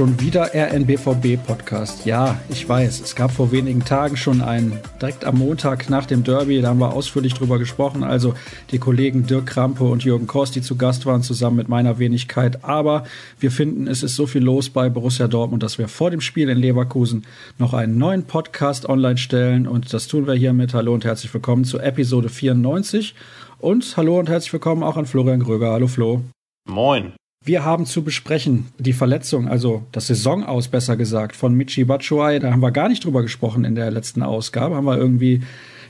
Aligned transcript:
Schon 0.00 0.18
wieder 0.18 0.52
RNBVB-Podcast. 0.54 2.06
Ja, 2.06 2.40
ich 2.48 2.66
weiß, 2.66 3.02
es 3.02 3.14
gab 3.14 3.32
vor 3.32 3.52
wenigen 3.52 3.84
Tagen 3.84 4.16
schon 4.16 4.40
einen, 4.40 4.78
direkt 4.98 5.26
am 5.26 5.36
Montag 5.36 5.90
nach 5.90 6.06
dem 6.06 6.24
Derby, 6.24 6.62
da 6.62 6.68
haben 6.68 6.78
wir 6.78 6.94
ausführlich 6.94 7.34
drüber 7.34 7.58
gesprochen. 7.58 8.02
Also 8.02 8.32
die 8.70 8.78
Kollegen 8.78 9.26
Dirk 9.26 9.44
Krampe 9.44 9.84
und 9.84 10.02
Jürgen 10.02 10.26
Kost, 10.26 10.56
die 10.56 10.62
zu 10.62 10.76
Gast 10.76 11.04
waren, 11.04 11.22
zusammen 11.22 11.58
mit 11.58 11.68
meiner 11.68 11.98
Wenigkeit. 11.98 12.64
Aber 12.64 13.04
wir 13.40 13.50
finden, 13.50 13.86
es 13.88 14.02
ist 14.02 14.16
so 14.16 14.26
viel 14.26 14.42
los 14.42 14.70
bei 14.70 14.88
Borussia 14.88 15.28
Dortmund, 15.28 15.62
dass 15.62 15.76
wir 15.76 15.86
vor 15.86 16.10
dem 16.10 16.22
Spiel 16.22 16.48
in 16.48 16.56
Leverkusen 16.56 17.26
noch 17.58 17.74
einen 17.74 17.98
neuen 17.98 18.24
Podcast 18.24 18.88
online 18.88 19.18
stellen. 19.18 19.66
Und 19.66 19.92
das 19.92 20.08
tun 20.08 20.26
wir 20.26 20.32
hiermit. 20.32 20.72
Hallo 20.72 20.94
und 20.94 21.04
herzlich 21.04 21.34
willkommen 21.34 21.64
zur 21.64 21.84
Episode 21.84 22.30
94. 22.30 23.14
Und 23.58 23.98
hallo 23.98 24.18
und 24.18 24.30
herzlich 24.30 24.54
willkommen 24.54 24.82
auch 24.82 24.96
an 24.96 25.04
Florian 25.04 25.40
Gröger. 25.40 25.72
Hallo 25.72 25.88
Flo. 25.88 26.22
Moin. 26.66 27.12
Wir 27.42 27.64
haben 27.64 27.86
zu 27.86 28.04
besprechen 28.04 28.66
die 28.78 28.92
Verletzung, 28.92 29.48
also 29.48 29.82
das 29.92 30.08
Saisonaus 30.08 30.68
besser 30.68 30.98
gesagt, 30.98 31.34
von 31.34 31.54
Michi 31.54 31.84
Batshuayi. 31.84 32.38
Da 32.38 32.52
haben 32.52 32.60
wir 32.60 32.70
gar 32.70 32.90
nicht 32.90 33.02
drüber 33.02 33.22
gesprochen 33.22 33.64
in 33.64 33.74
der 33.74 33.90
letzten 33.90 34.22
Ausgabe, 34.22 34.76
haben 34.76 34.84
wir 34.84 34.98
irgendwie 34.98 35.40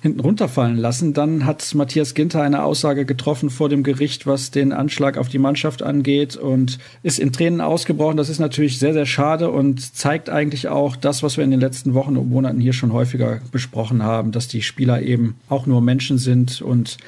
hinten 0.01 0.21
runterfallen 0.21 0.77
lassen. 0.77 1.13
Dann 1.13 1.47
hat 1.47 1.75
Matthias 1.75 2.15
Ginter 2.15 2.41
eine 2.43 2.63
Aussage 2.63 3.05
getroffen 3.05 3.51
vor 3.51 3.69
dem 3.69 3.83
Gericht, 3.83 4.29
was 4.29 4.53
den 4.53 4.73
Anschlag 4.73 5.19
auf 5.19 5.29
die 5.29 5.41
Mannschaft 5.41 5.83
angeht 5.83 6.37
und 6.37 6.79
ist 7.03 7.19
in 7.19 7.33
Tränen 7.33 7.61
ausgebrochen. 7.61 8.17
Das 8.17 8.29
ist 8.29 8.39
natürlich 8.39 8.79
sehr, 8.79 8.93
sehr 8.93 9.07
schade 9.07 9.51
und 9.51 9.97
zeigt 9.97 10.31
eigentlich 10.31 10.69
auch 10.69 10.95
das, 10.95 11.25
was 11.25 11.37
wir 11.37 11.43
in 11.43 11.51
den 11.51 11.59
letzten 11.59 11.95
Wochen 11.95 12.17
und 12.17 12.31
Monaten 12.31 12.61
hier 12.61 12.75
schon 12.75 12.93
häufiger 12.93 13.41
besprochen 13.51 14.05
haben, 14.05 14.31
dass 14.31 14.47
die 14.47 14.63
Spieler 14.63 15.03
eben 15.03 15.35
auch 15.49 15.67
nur 15.67 15.81
Menschen 15.81 16.17
sind 16.17 16.63
und 16.63 16.99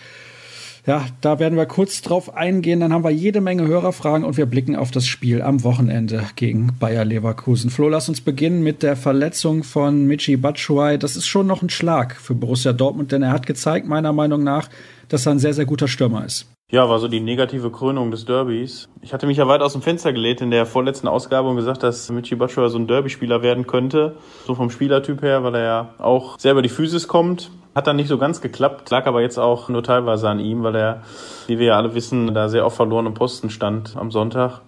ja, 0.84 1.06
da 1.20 1.38
werden 1.38 1.56
wir 1.56 1.66
kurz 1.66 2.02
drauf 2.02 2.34
eingehen. 2.34 2.80
Dann 2.80 2.92
haben 2.92 3.04
wir 3.04 3.10
jede 3.10 3.40
Menge 3.40 3.68
Hörerfragen 3.68 4.26
und 4.26 4.36
wir 4.36 4.46
blicken 4.46 4.74
auf 4.74 4.90
das 4.90 5.06
Spiel 5.06 5.40
am 5.40 5.62
Wochenende 5.62 6.24
gegen 6.34 6.76
Bayer 6.80 7.04
Leverkusen. 7.04 7.70
Flo, 7.70 7.88
lass 7.88 8.08
uns 8.08 8.20
beginnen 8.20 8.64
mit 8.64 8.82
der 8.82 8.96
Verletzung 8.96 9.62
von 9.62 10.06
Michi 10.06 10.36
Batshuayi. 10.36 10.98
Das 10.98 11.14
ist 11.14 11.26
schon 11.26 11.46
noch 11.46 11.62
ein 11.62 11.70
Schlag 11.70 12.16
für 12.16 12.34
Borussia 12.34 12.72
Dortmund, 12.72 13.12
denn 13.12 13.22
er 13.22 13.30
hat 13.30 13.46
gezeigt, 13.46 13.86
meiner 13.86 14.12
Meinung 14.12 14.42
nach, 14.42 14.68
dass 15.08 15.24
er 15.24 15.32
ein 15.32 15.38
sehr, 15.38 15.54
sehr 15.54 15.66
guter 15.66 15.86
Stürmer 15.86 16.24
ist. 16.24 16.46
Ja, 16.72 16.88
war 16.88 16.98
so 16.98 17.06
die 17.06 17.20
negative 17.20 17.70
Krönung 17.70 18.10
des 18.10 18.24
Derbys. 18.24 18.88
Ich 19.02 19.12
hatte 19.12 19.26
mich 19.26 19.36
ja 19.36 19.46
weit 19.46 19.60
aus 19.60 19.74
dem 19.74 19.82
Fenster 19.82 20.12
gelegt 20.12 20.40
in 20.40 20.50
der 20.50 20.66
vorletzten 20.66 21.06
Ausgabe 21.06 21.48
und 21.48 21.56
gesagt, 21.56 21.84
dass 21.84 22.10
Michi 22.10 22.34
Batshuayi 22.34 22.70
so 22.70 22.78
ein 22.78 22.88
Derby-Spieler 22.88 23.42
werden 23.42 23.68
könnte. 23.68 24.16
So 24.46 24.56
vom 24.56 24.70
Spielertyp 24.70 25.22
her, 25.22 25.44
weil 25.44 25.54
er 25.54 25.62
ja 25.62 25.94
auch 25.98 26.40
sehr 26.40 26.52
über 26.52 26.62
die 26.62 26.70
Physis 26.70 27.06
kommt 27.06 27.52
hat 27.74 27.86
dann 27.86 27.96
nicht 27.96 28.08
so 28.08 28.18
ganz 28.18 28.40
geklappt, 28.40 28.90
lag 28.90 29.06
aber 29.06 29.22
jetzt 29.22 29.38
auch 29.38 29.68
nur 29.68 29.82
teilweise 29.82 30.28
an 30.28 30.40
ihm, 30.40 30.62
weil 30.62 30.76
er, 30.76 31.02
wie 31.46 31.58
wir 31.58 31.66
ja 31.66 31.76
alle 31.76 31.94
wissen, 31.94 32.34
da 32.34 32.48
sehr 32.48 32.66
oft 32.66 32.76
verloren 32.76 33.06
im 33.06 33.14
Posten 33.14 33.50
stand 33.50 33.96
am 33.96 34.10
Sonntag. 34.10 34.60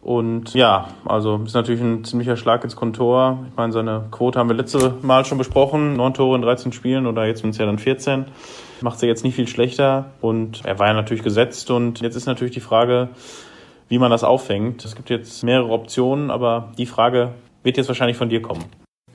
Und 0.00 0.54
ja, 0.54 0.88
also 1.04 1.40
ist 1.44 1.54
natürlich 1.54 1.80
ein 1.80 2.04
ziemlicher 2.04 2.36
Schlag 2.36 2.64
ins 2.64 2.76
Kontor. 2.76 3.44
Ich 3.50 3.56
meine, 3.56 3.72
seine 3.72 4.06
Quote 4.10 4.38
haben 4.38 4.48
wir 4.48 4.56
letzte 4.56 4.94
Mal 5.02 5.24
schon 5.24 5.38
besprochen. 5.38 5.96
Neun 5.96 6.14
Tore 6.14 6.36
in 6.36 6.42
13 6.42 6.72
Spielen 6.72 7.06
oder 7.06 7.26
jetzt 7.26 7.40
sind 7.40 7.50
es 7.50 7.58
ja 7.58 7.66
dann 7.66 7.78
14. 7.78 8.26
Macht 8.80 9.00
sie 9.00 9.06
jetzt 9.06 9.24
nicht 9.24 9.34
viel 9.34 9.48
schlechter. 9.48 10.12
Und 10.20 10.64
er 10.64 10.78
war 10.78 10.86
ja 10.86 10.94
natürlich 10.94 11.24
gesetzt. 11.24 11.70
Und 11.70 12.00
jetzt 12.00 12.14
ist 12.14 12.26
natürlich 12.26 12.54
die 12.54 12.60
Frage, 12.60 13.08
wie 13.88 13.98
man 13.98 14.10
das 14.10 14.24
auffängt. 14.24 14.84
Es 14.84 14.94
gibt 14.94 15.10
jetzt 15.10 15.42
mehrere 15.42 15.72
Optionen, 15.72 16.30
aber 16.30 16.72
die 16.78 16.86
Frage 16.86 17.32
wird 17.62 17.76
jetzt 17.76 17.88
wahrscheinlich 17.88 18.16
von 18.16 18.28
dir 18.28 18.40
kommen. 18.40 18.64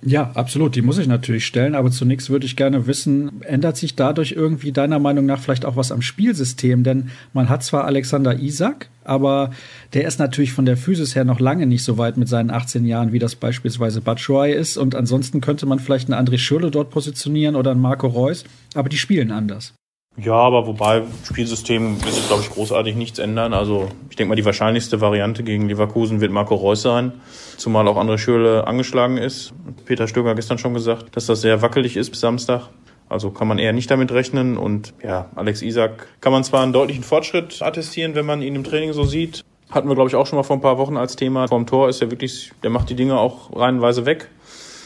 Ja, 0.06 0.32
absolut. 0.34 0.76
Die 0.76 0.82
muss 0.82 0.98
ich 0.98 1.08
natürlich 1.08 1.46
stellen. 1.46 1.76
Aber 1.76 1.92
zunächst 1.92 2.30
würde 2.30 2.46
ich 2.46 2.56
gerne 2.56 2.88
wissen, 2.88 3.42
ändert 3.44 3.78
sich 3.78 3.96
dadurch 3.96 4.34
irgendwie 4.34 4.72
deiner 4.72 5.00
Meinung 5.00 5.26
nach 5.26 5.40
vielleicht 5.40 5.66
auch 5.66 5.76
was 5.76 5.92
am 5.92 6.02
Spielsystem? 6.02 6.84
Denn 6.84 7.10
man 7.34 7.50
hat 7.50 7.64
zwar 7.64 7.86
Alexander 7.86 8.40
Isak, 8.40 8.90
aber 9.04 9.52
der 9.94 10.08
ist 10.08 10.20
natürlich 10.20 10.54
von 10.54 10.66
der 10.66 10.78
Physis 10.78 11.16
her 11.16 11.24
noch 11.24 11.40
lange 11.40 11.66
nicht 11.66 11.84
so 11.84 11.98
weit 11.98 12.18
mit 12.18 12.28
seinen 12.28 12.52
18 12.52 12.86
Jahren, 12.86 13.12
wie 13.12 13.20
das 13.20 13.36
beispielsweise 13.36 14.02
Batshuayi 14.02 14.54
ist. 14.54 14.78
Und 14.78 14.96
ansonsten 14.96 15.42
könnte 15.42 15.66
man 15.66 15.80
vielleicht 15.80 16.12
einen 16.12 16.28
André 16.28 16.38
Schürle 16.38 16.72
dort 16.72 16.90
positionieren 16.90 17.56
oder 17.56 17.72
einen 17.72 17.82
Marco 17.82 18.08
Reus. 18.08 18.44
Aber 18.76 18.90
die 18.90 18.98
spielen 18.98 19.32
anders. 19.32 19.74
Ja, 20.16 20.34
aber 20.34 20.68
wobei 20.68 21.02
Spielsystem 21.26 22.04
wird 22.04 22.14
sich, 22.14 22.28
glaube 22.28 22.44
ich, 22.44 22.50
großartig 22.52 22.96
nichts 22.96 23.18
ändern. 23.18 23.54
Also 23.54 23.88
ich 24.12 24.16
denke 24.16 24.30
mal, 24.30 24.36
die 24.36 24.46
wahrscheinlichste 24.46 25.02
Variante 25.02 25.44
gegen 25.44 25.68
Leverkusen 25.68 26.22
wird 26.22 26.32
Marco 26.32 26.54
Reus 26.54 26.84
sein, 26.84 27.14
zumal 27.58 27.88
auch 27.88 27.98
André 27.98 28.20
Schürle 28.20 28.68
angeschlagen 28.68 29.18
ist. 29.18 29.54
Peter 29.86 30.08
Stöger 30.08 30.30
hat 30.30 30.36
gestern 30.36 30.60
schon 30.60 30.76
gesagt, 30.76 31.16
dass 31.16 31.26
das 31.26 31.42
sehr 31.42 31.64
wackelig 31.64 31.98
ist 31.98 32.12
bis 32.12 32.20
Samstag. 32.20 32.70
Also 33.10 33.32
kann 33.32 33.48
man 33.48 33.58
eher 33.58 33.74
nicht 33.74 33.90
damit 33.90 34.12
rechnen. 34.12 34.58
Und 34.58 34.94
ja, 35.04 35.30
Alex 35.36 35.64
Isak 35.64 36.08
kann 36.22 36.32
man 36.32 36.44
zwar 36.44 36.62
einen 36.62 36.74
deutlichen 36.74 37.04
Fortschritt 37.04 37.62
attestieren, 37.62 38.14
wenn 38.14 38.26
man 38.26 38.42
ihn 38.44 38.56
im 38.56 38.64
Training 38.64 38.94
so 38.94 39.04
sieht. 39.06 39.44
Hatten 39.72 39.88
wir, 39.88 39.96
glaube 39.96 40.10
ich, 40.10 40.16
auch 40.16 40.28
schon 40.28 40.38
mal 40.38 40.44
vor 40.44 40.58
ein 40.58 40.62
paar 40.62 40.78
Wochen 40.78 40.98
als 40.98 41.16
Thema. 41.16 41.48
Vom 41.48 41.66
Tor 41.66 41.90
ist 41.90 42.02
er 42.02 42.12
wirklich, 42.12 42.52
der 42.62 42.70
macht 42.70 42.90
die 42.92 42.96
Dinge 42.96 43.18
auch 43.18 43.56
reihenweise 43.56 44.06
weg. 44.06 44.30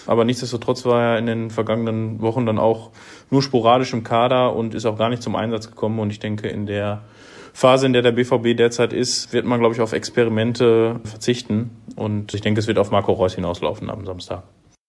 Aber 0.07 0.25
nichtsdestotrotz 0.25 0.85
war 0.85 1.03
er 1.03 1.19
in 1.19 1.25
den 1.25 1.49
vergangenen 1.49 2.21
Wochen 2.21 2.45
dann 2.45 2.57
auch 2.57 2.91
nur 3.29 3.43
sporadisch 3.43 3.93
im 3.93 4.03
Kader 4.03 4.55
und 4.55 4.73
ist 4.73 4.85
auch 4.85 4.97
gar 4.97 5.09
nicht 5.09 5.21
zum 5.21 5.35
Einsatz 5.35 5.67
gekommen. 5.67 5.99
Und 5.99 6.11
ich 6.11 6.19
denke, 6.19 6.47
in 6.47 6.65
der 6.65 7.01
Phase, 7.53 7.85
in 7.85 7.93
der 7.93 8.01
der 8.01 8.13
BVB 8.13 8.55
derzeit 8.55 8.93
ist, 8.93 9.33
wird 9.33 9.45
man, 9.45 9.59
glaube 9.59 9.75
ich, 9.75 9.81
auf 9.81 9.91
Experimente 9.91 10.99
verzichten. 11.03 11.71
Und 11.95 12.33
ich 12.33 12.41
denke, 12.41 12.59
es 12.59 12.67
wird 12.67 12.77
auf 12.77 12.91
Marco 12.91 13.11
Reus 13.11 13.35
hinauslaufen 13.35 13.89
am 13.89 14.05
Samstag. 14.05 14.43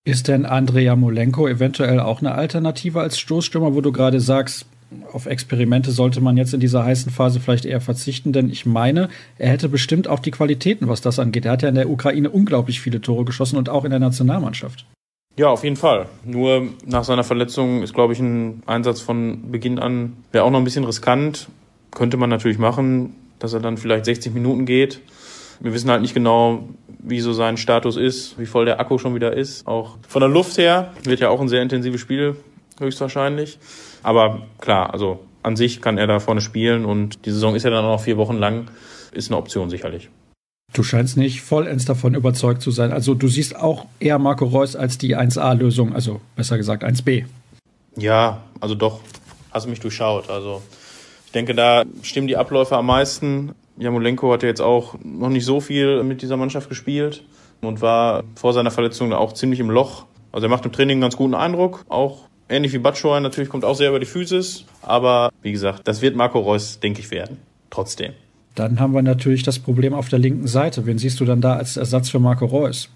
Ist 0.04 0.28
denn 0.28 0.46
Andrea 0.46 0.94
Molenko 0.94 1.48
eventuell 1.48 2.00
auch 2.00 2.20
eine 2.20 2.34
Alternative 2.34 3.00
als 3.00 3.18
Stoßstürmer, 3.18 3.74
wo 3.74 3.80
du 3.80 3.90
gerade 3.90 4.20
sagst, 4.20 4.66
auf 5.12 5.26
Experimente 5.26 5.90
sollte 5.90 6.20
man 6.20 6.36
jetzt 6.36 6.54
in 6.54 6.60
dieser 6.60 6.84
heißen 6.84 7.12
Phase 7.12 7.40
vielleicht 7.40 7.66
eher 7.66 7.80
verzichten, 7.80 8.32
denn 8.32 8.48
ich 8.48 8.64
meine, 8.64 9.08
er 9.36 9.50
hätte 9.50 9.68
bestimmt 9.68 10.08
auch 10.08 10.18
die 10.18 10.30
Qualitäten, 10.30 10.88
was 10.88 11.02
das 11.02 11.18
angeht. 11.18 11.44
Er 11.44 11.52
hat 11.52 11.62
ja 11.62 11.68
in 11.68 11.74
der 11.74 11.90
Ukraine 11.90 12.30
unglaublich 12.30 12.80
viele 12.80 13.00
Tore 13.00 13.24
geschossen 13.24 13.58
und 13.58 13.68
auch 13.68 13.84
in 13.84 13.90
der 13.90 14.00
Nationalmannschaft. 14.00 14.86
Ja, 15.38 15.50
auf 15.50 15.62
jeden 15.62 15.76
Fall. 15.76 16.06
Nur 16.24 16.66
nach 16.84 17.04
seiner 17.04 17.22
Verletzung 17.22 17.84
ist, 17.84 17.94
glaube 17.94 18.12
ich, 18.12 18.18
ein 18.18 18.60
Einsatz 18.66 19.00
von 19.00 19.52
Beginn 19.52 19.78
an 19.78 20.16
wäre 20.32 20.42
auch 20.42 20.50
noch 20.50 20.58
ein 20.58 20.64
bisschen 20.64 20.82
riskant. 20.82 21.46
Könnte 21.92 22.16
man 22.16 22.28
natürlich 22.28 22.58
machen, 22.58 23.14
dass 23.38 23.52
er 23.52 23.60
dann 23.60 23.76
vielleicht 23.76 24.04
60 24.04 24.34
Minuten 24.34 24.66
geht. 24.66 25.00
Wir 25.60 25.72
wissen 25.72 25.92
halt 25.92 26.02
nicht 26.02 26.12
genau, 26.12 26.64
wie 26.98 27.20
so 27.20 27.32
sein 27.32 27.56
Status 27.56 27.96
ist, 27.96 28.36
wie 28.40 28.46
voll 28.46 28.64
der 28.64 28.80
Akku 28.80 28.98
schon 28.98 29.14
wieder 29.14 29.32
ist. 29.32 29.64
Auch 29.68 29.98
von 30.08 30.22
der 30.22 30.28
Luft 30.28 30.58
her 30.58 30.92
wird 31.04 31.20
ja 31.20 31.28
auch 31.28 31.40
ein 31.40 31.48
sehr 31.48 31.62
intensives 31.62 32.00
Spiel, 32.00 32.34
höchstwahrscheinlich. 32.80 33.60
Aber 34.02 34.42
klar, 34.60 34.92
also 34.92 35.20
an 35.44 35.54
sich 35.54 35.80
kann 35.80 35.98
er 35.98 36.08
da 36.08 36.18
vorne 36.18 36.40
spielen 36.40 36.84
und 36.84 37.24
die 37.26 37.30
Saison 37.30 37.54
ist 37.54 37.62
ja 37.62 37.70
dann 37.70 37.84
auch 37.84 37.92
noch 37.92 38.02
vier 38.02 38.16
Wochen 38.16 38.38
lang, 38.38 38.72
ist 39.12 39.30
eine 39.30 39.38
Option 39.38 39.70
sicherlich. 39.70 40.10
Du 40.72 40.82
scheinst 40.82 41.16
nicht 41.16 41.42
vollends 41.42 41.86
davon 41.86 42.14
überzeugt 42.14 42.62
zu 42.62 42.70
sein. 42.70 42.92
Also 42.92 43.14
du 43.14 43.28
siehst 43.28 43.56
auch 43.56 43.86
eher 44.00 44.18
Marco 44.18 44.44
Reus 44.44 44.76
als 44.76 44.98
die 44.98 45.16
1A-Lösung, 45.16 45.94
also 45.94 46.20
besser 46.36 46.56
gesagt 46.56 46.84
1B. 46.84 47.24
Ja, 47.96 48.42
also 48.60 48.74
doch, 48.74 49.00
hast 49.50 49.66
mich 49.68 49.80
durchschaut. 49.80 50.30
Also 50.30 50.62
ich 51.26 51.32
denke, 51.32 51.54
da 51.54 51.84
stimmen 52.02 52.28
die 52.28 52.36
Abläufe 52.36 52.76
am 52.76 52.86
meisten. 52.86 53.52
Jamolenko 53.78 54.32
hat 54.32 54.42
ja 54.42 54.48
jetzt 54.48 54.60
auch 54.60 54.94
noch 55.02 55.30
nicht 55.30 55.44
so 55.44 55.60
viel 55.60 56.02
mit 56.02 56.22
dieser 56.22 56.36
Mannschaft 56.36 56.68
gespielt 56.68 57.24
und 57.60 57.80
war 57.80 58.24
vor 58.34 58.52
seiner 58.52 58.70
Verletzung 58.70 59.12
auch 59.12 59.32
ziemlich 59.32 59.60
im 59.60 59.70
Loch. 59.70 60.04
Also 60.32 60.46
er 60.46 60.50
macht 60.50 60.64
im 60.64 60.72
Training 60.72 60.96
einen 60.96 61.02
ganz 61.02 61.16
guten 61.16 61.34
Eindruck, 61.34 61.84
auch 61.88 62.24
ähnlich 62.48 62.72
wie 62.72 62.78
Batschuan 62.78 63.22
natürlich 63.22 63.48
kommt 63.48 63.64
auch 63.64 63.76
sehr 63.76 63.88
über 63.88 64.00
die 64.00 64.06
Physis, 64.06 64.64
aber 64.82 65.30
wie 65.42 65.52
gesagt, 65.52 65.86
das 65.88 66.02
wird 66.02 66.16
Marco 66.16 66.38
Reus, 66.38 66.80
denke 66.80 67.00
ich, 67.00 67.10
werden. 67.10 67.38
Trotzdem. 67.70 68.12
Dann 68.58 68.80
haben 68.80 68.92
wir 68.92 69.02
natürlich 69.02 69.44
das 69.44 69.60
Problem 69.60 69.94
auf 69.94 70.08
der 70.08 70.18
linken 70.18 70.48
Seite. 70.48 70.84
Wen 70.84 70.98
siehst 70.98 71.20
du 71.20 71.24
dann 71.24 71.40
da 71.40 71.54
als 71.54 71.76
Ersatz 71.76 72.08
für 72.10 72.18
Marco 72.18 72.44
Reus? 72.44 72.90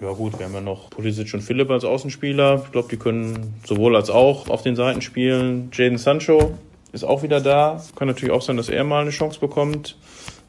Ja 0.00 0.12
gut, 0.12 0.38
wir 0.38 0.46
haben 0.46 0.54
ja 0.54 0.60
noch 0.60 0.88
Pulisic 0.90 1.34
und 1.34 1.42
Philipp 1.42 1.68
als 1.68 1.84
Außenspieler. 1.84 2.62
Ich 2.64 2.72
glaube, 2.72 2.88
die 2.88 2.96
können 2.96 3.54
sowohl 3.66 3.96
als 3.96 4.08
auch 4.08 4.48
auf 4.48 4.62
den 4.62 4.76
Seiten 4.76 5.02
spielen. 5.02 5.70
Jaden 5.72 5.98
Sancho 5.98 6.52
ist 6.92 7.04
auch 7.04 7.24
wieder 7.24 7.40
da. 7.40 7.82
Kann 7.96 8.06
natürlich 8.06 8.32
auch 8.32 8.40
sein, 8.40 8.56
dass 8.56 8.68
er 8.68 8.84
mal 8.84 9.02
eine 9.02 9.10
Chance 9.10 9.40
bekommt. 9.40 9.96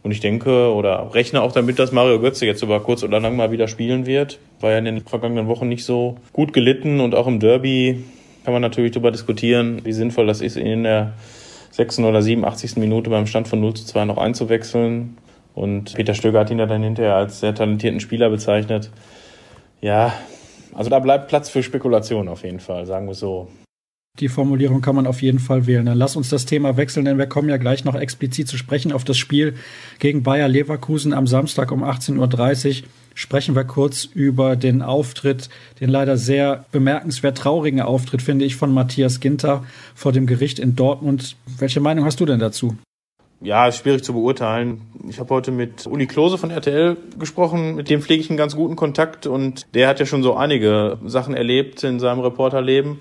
Und 0.03 0.11
ich 0.11 0.19
denke 0.19 0.71
oder 0.71 1.11
rechne 1.13 1.41
auch 1.41 1.51
damit, 1.51 1.79
dass 1.79 1.91
Mario 1.91 2.19
Götze 2.19 2.45
jetzt 2.45 2.61
über 2.61 2.79
kurz 2.81 3.03
oder 3.03 3.19
lang 3.19 3.35
mal 3.35 3.51
wieder 3.51 3.67
spielen 3.67 4.05
wird. 4.05 4.37
War 4.59 4.71
ja 4.71 4.77
in 4.77 4.85
den 4.85 5.01
vergangenen 5.01 5.47
Wochen 5.47 5.69
nicht 5.69 5.85
so 5.85 6.17
gut 6.33 6.53
gelitten 6.53 6.99
und 6.99 7.15
auch 7.15 7.27
im 7.27 7.39
Derby 7.39 8.03
kann 8.43 8.53
man 8.53 8.61
natürlich 8.61 8.91
darüber 8.91 9.11
diskutieren, 9.11 9.81
wie 9.83 9.93
sinnvoll 9.93 10.27
das 10.27 10.41
ist, 10.41 10.55
ihn 10.55 10.67
in 10.67 10.83
der 10.83 11.13
6. 11.71 11.99
oder 11.99 12.21
87. 12.21 12.77
Minute 12.77 13.09
beim 13.09 13.27
Stand 13.27 13.47
von 13.47 13.59
0 13.59 13.73
zu 13.75 13.85
2 13.85 14.05
noch 14.05 14.17
einzuwechseln. 14.17 15.17
Und 15.53 15.95
Peter 15.95 16.13
Stöger 16.13 16.39
hat 16.39 16.49
ihn 16.49 16.57
dann 16.57 16.83
hinterher 16.83 17.15
als 17.15 17.39
sehr 17.39 17.53
talentierten 17.53 17.99
Spieler 17.99 18.29
bezeichnet. 18.29 18.89
Ja, 19.81 20.13
also 20.73 20.89
da 20.89 20.99
bleibt 20.99 21.27
Platz 21.27 21.49
für 21.49 21.63
Spekulation 21.63 22.27
auf 22.27 22.43
jeden 22.43 22.59
Fall, 22.59 22.85
sagen 22.85 23.07
wir 23.07 23.15
so. 23.15 23.47
Die 24.19 24.27
Formulierung 24.27 24.81
kann 24.81 24.95
man 24.95 25.07
auf 25.07 25.21
jeden 25.21 25.39
Fall 25.39 25.67
wählen. 25.67 25.85
Dann 25.85 25.97
lass 25.97 26.15
uns 26.15 26.29
das 26.29 26.45
Thema 26.45 26.75
wechseln, 26.75 27.05
denn 27.05 27.17
wir 27.17 27.27
kommen 27.27 27.49
ja 27.49 27.57
gleich 27.57 27.85
noch 27.85 27.95
explizit 27.95 28.47
zu 28.47 28.57
sprechen 28.57 28.91
auf 28.91 29.03
das 29.05 29.17
Spiel 29.17 29.55
gegen 29.99 30.21
Bayer 30.21 30.49
Leverkusen 30.49 31.13
am 31.13 31.27
Samstag 31.27 31.71
um 31.71 31.83
18.30 31.83 32.81
Uhr. 32.81 32.87
Sprechen 33.13 33.55
wir 33.55 33.65
kurz 33.65 34.05
über 34.05 34.55
den 34.55 34.81
Auftritt, 34.81 35.49
den 35.79 35.89
leider 35.89 36.17
sehr 36.17 36.65
bemerkenswert 36.71 37.37
traurigen 37.37 37.81
Auftritt, 37.81 38.21
finde 38.21 38.45
ich, 38.45 38.55
von 38.55 38.73
Matthias 38.73 39.19
Ginter 39.19 39.63
vor 39.95 40.11
dem 40.11 40.27
Gericht 40.27 40.59
in 40.59 40.75
Dortmund. 40.75 41.35
Welche 41.57 41.81
Meinung 41.81 42.05
hast 42.05 42.19
du 42.19 42.25
denn 42.25 42.39
dazu? 42.39 42.77
Ja, 43.43 43.67
ist 43.67 43.77
schwierig 43.77 44.03
zu 44.03 44.13
beurteilen. 44.13 44.81
Ich 45.09 45.19
habe 45.19 45.33
heute 45.33 45.51
mit 45.51 45.87
Uli 45.87 46.05
Klose 46.05 46.37
von 46.37 46.51
RTL 46.51 46.95
gesprochen, 47.17 47.75
mit 47.75 47.89
dem 47.89 48.01
pflege 48.01 48.21
ich 48.21 48.29
einen 48.29 48.37
ganz 48.37 48.55
guten 48.55 48.75
Kontakt 48.75 49.25
und 49.25 49.65
der 49.73 49.87
hat 49.87 49.99
ja 49.99 50.05
schon 50.05 50.21
so 50.21 50.35
einige 50.35 50.99
Sachen 51.05 51.33
erlebt 51.33 51.83
in 51.83 51.99
seinem 51.99 52.19
Reporterleben. 52.19 52.99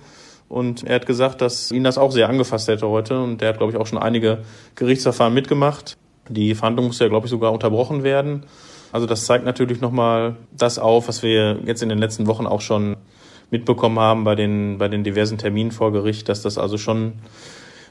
Und 0.49 0.83
er 0.83 0.97
hat 0.97 1.07
gesagt, 1.07 1.43
dass 1.43 1.71
ihn 1.71 1.85
das 1.85 1.97
auch 1.97 2.11
sehr 2.11 2.29
angefasst 2.29 2.67
hätte 2.67 2.89
heute. 2.89 3.23
Und 3.23 3.41
der 3.41 3.51
hat, 3.51 3.59
glaube 3.59 3.73
ich, 3.73 3.79
auch 3.79 3.87
schon 3.87 3.99
einige 3.99 4.39
Gerichtsverfahren 4.75 5.33
mitgemacht. 5.33 5.97
Die 6.29 6.57
Verhandlung 6.57 6.87
muss 6.87 6.99
ja, 6.99 7.07
glaube 7.07 7.27
ich, 7.27 7.31
sogar 7.31 7.53
unterbrochen 7.53 8.03
werden. 8.03 8.45
Also 8.93 9.07
das 9.07 9.25
zeigt 9.25 9.45
natürlich 9.45 9.81
nochmal 9.81 10.37
das 10.57 10.79
auf, 10.79 11.09
was 11.09 11.23
wir 11.23 11.59
jetzt 11.65 11.83
in 11.83 11.89
den 11.89 11.99
letzten 11.99 12.27
Wochen 12.27 12.47
auch 12.47 12.61
schon 12.61 12.97
mitbekommen 13.51 13.99
haben 13.99 14.25
bei 14.25 14.35
den, 14.35 14.79
bei 14.79 14.89
den 14.89 15.05
diversen 15.05 15.39
Terminen 15.39 15.71
vor 15.71 15.93
Gericht, 15.93 16.29
dass 16.29 16.43
das 16.43 16.59
also 16.59 16.79
schon 16.79 17.15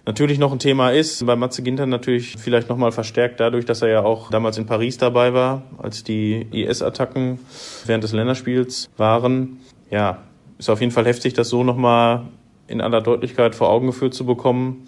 natürlich 0.06 0.40
noch 0.40 0.52
ein 0.52 0.60
Thema 0.60 0.92
ist. 0.92 1.26
Bei 1.26 1.36
Matze 1.36 1.62
Ginter 1.62 1.86
natürlich 1.86 2.38
vielleicht 2.38 2.70
nochmal 2.70 2.92
verstärkt 2.92 3.40
dadurch, 3.40 3.66
dass 3.66 3.82
er 3.82 3.90
ja 3.90 4.04
auch 4.04 4.30
damals 4.30 4.58
in 4.58 4.66
Paris 4.66 4.98
dabei 4.98 5.34
war, 5.34 5.64
als 5.78 6.04
die 6.04 6.48
IS-Attacken 6.52 7.40
während 7.86 8.04
des 8.04 8.14
Länderspiels 8.14 8.90
waren. 8.98 9.60
Ja, 9.92 10.24
ist 10.58 10.70
auf 10.70 10.82
jeden 10.82 10.92
Fall 10.92 11.06
heftig, 11.06 11.34
das 11.34 11.50
so 11.50 11.64
nochmal 11.64 12.26
in 12.68 12.82
aller 12.82 13.02
Deutlichkeit 13.02 13.56
vor 13.56 13.70
Augen 13.70 13.88
geführt 13.88 14.14
zu 14.14 14.26
bekommen. 14.26 14.88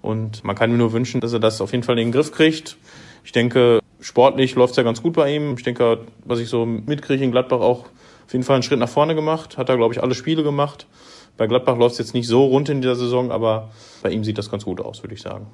Und 0.00 0.42
man 0.42 0.56
kann 0.56 0.70
mir 0.70 0.78
nur 0.78 0.92
wünschen, 0.92 1.20
dass 1.20 1.32
er 1.32 1.38
das 1.38 1.60
auf 1.60 1.72
jeden 1.72 1.84
Fall 1.84 1.98
in 1.98 2.06
den 2.08 2.12
Griff 2.12 2.32
kriegt. 2.32 2.76
Ich 3.24 3.30
denke, 3.32 3.80
sportlich 4.02 4.54
läuft 4.54 4.72
es 4.72 4.76
ja 4.76 4.82
ganz 4.82 5.02
gut 5.02 5.14
bei 5.14 5.34
ihm. 5.34 5.54
Ich 5.56 5.62
denke, 5.62 6.00
was 6.24 6.40
ich 6.40 6.48
so 6.48 6.66
mitkriege 6.66 7.24
in 7.24 7.32
Gladbach 7.32 7.60
auch 7.60 7.86
auf 8.26 8.32
jeden 8.32 8.44
Fall 8.44 8.54
einen 8.54 8.62
Schritt 8.62 8.78
nach 8.78 8.88
vorne 8.88 9.14
gemacht. 9.14 9.56
Hat 9.56 9.68
er, 9.68 9.76
glaube 9.76 9.94
ich, 9.94 10.02
alle 10.02 10.14
Spiele 10.14 10.42
gemacht. 10.42 10.86
Bei 11.36 11.46
Gladbach 11.46 11.78
läuft 11.78 11.92
es 11.92 11.98
jetzt 11.98 12.14
nicht 12.14 12.28
so 12.28 12.44
rund 12.44 12.68
in 12.68 12.82
dieser 12.82 12.96
Saison, 12.96 13.30
aber 13.30 13.70
bei 14.02 14.10
ihm 14.10 14.24
sieht 14.24 14.38
das 14.38 14.50
ganz 14.50 14.64
gut 14.64 14.80
aus, 14.80 15.02
würde 15.02 15.14
ich 15.14 15.22
sagen. 15.22 15.46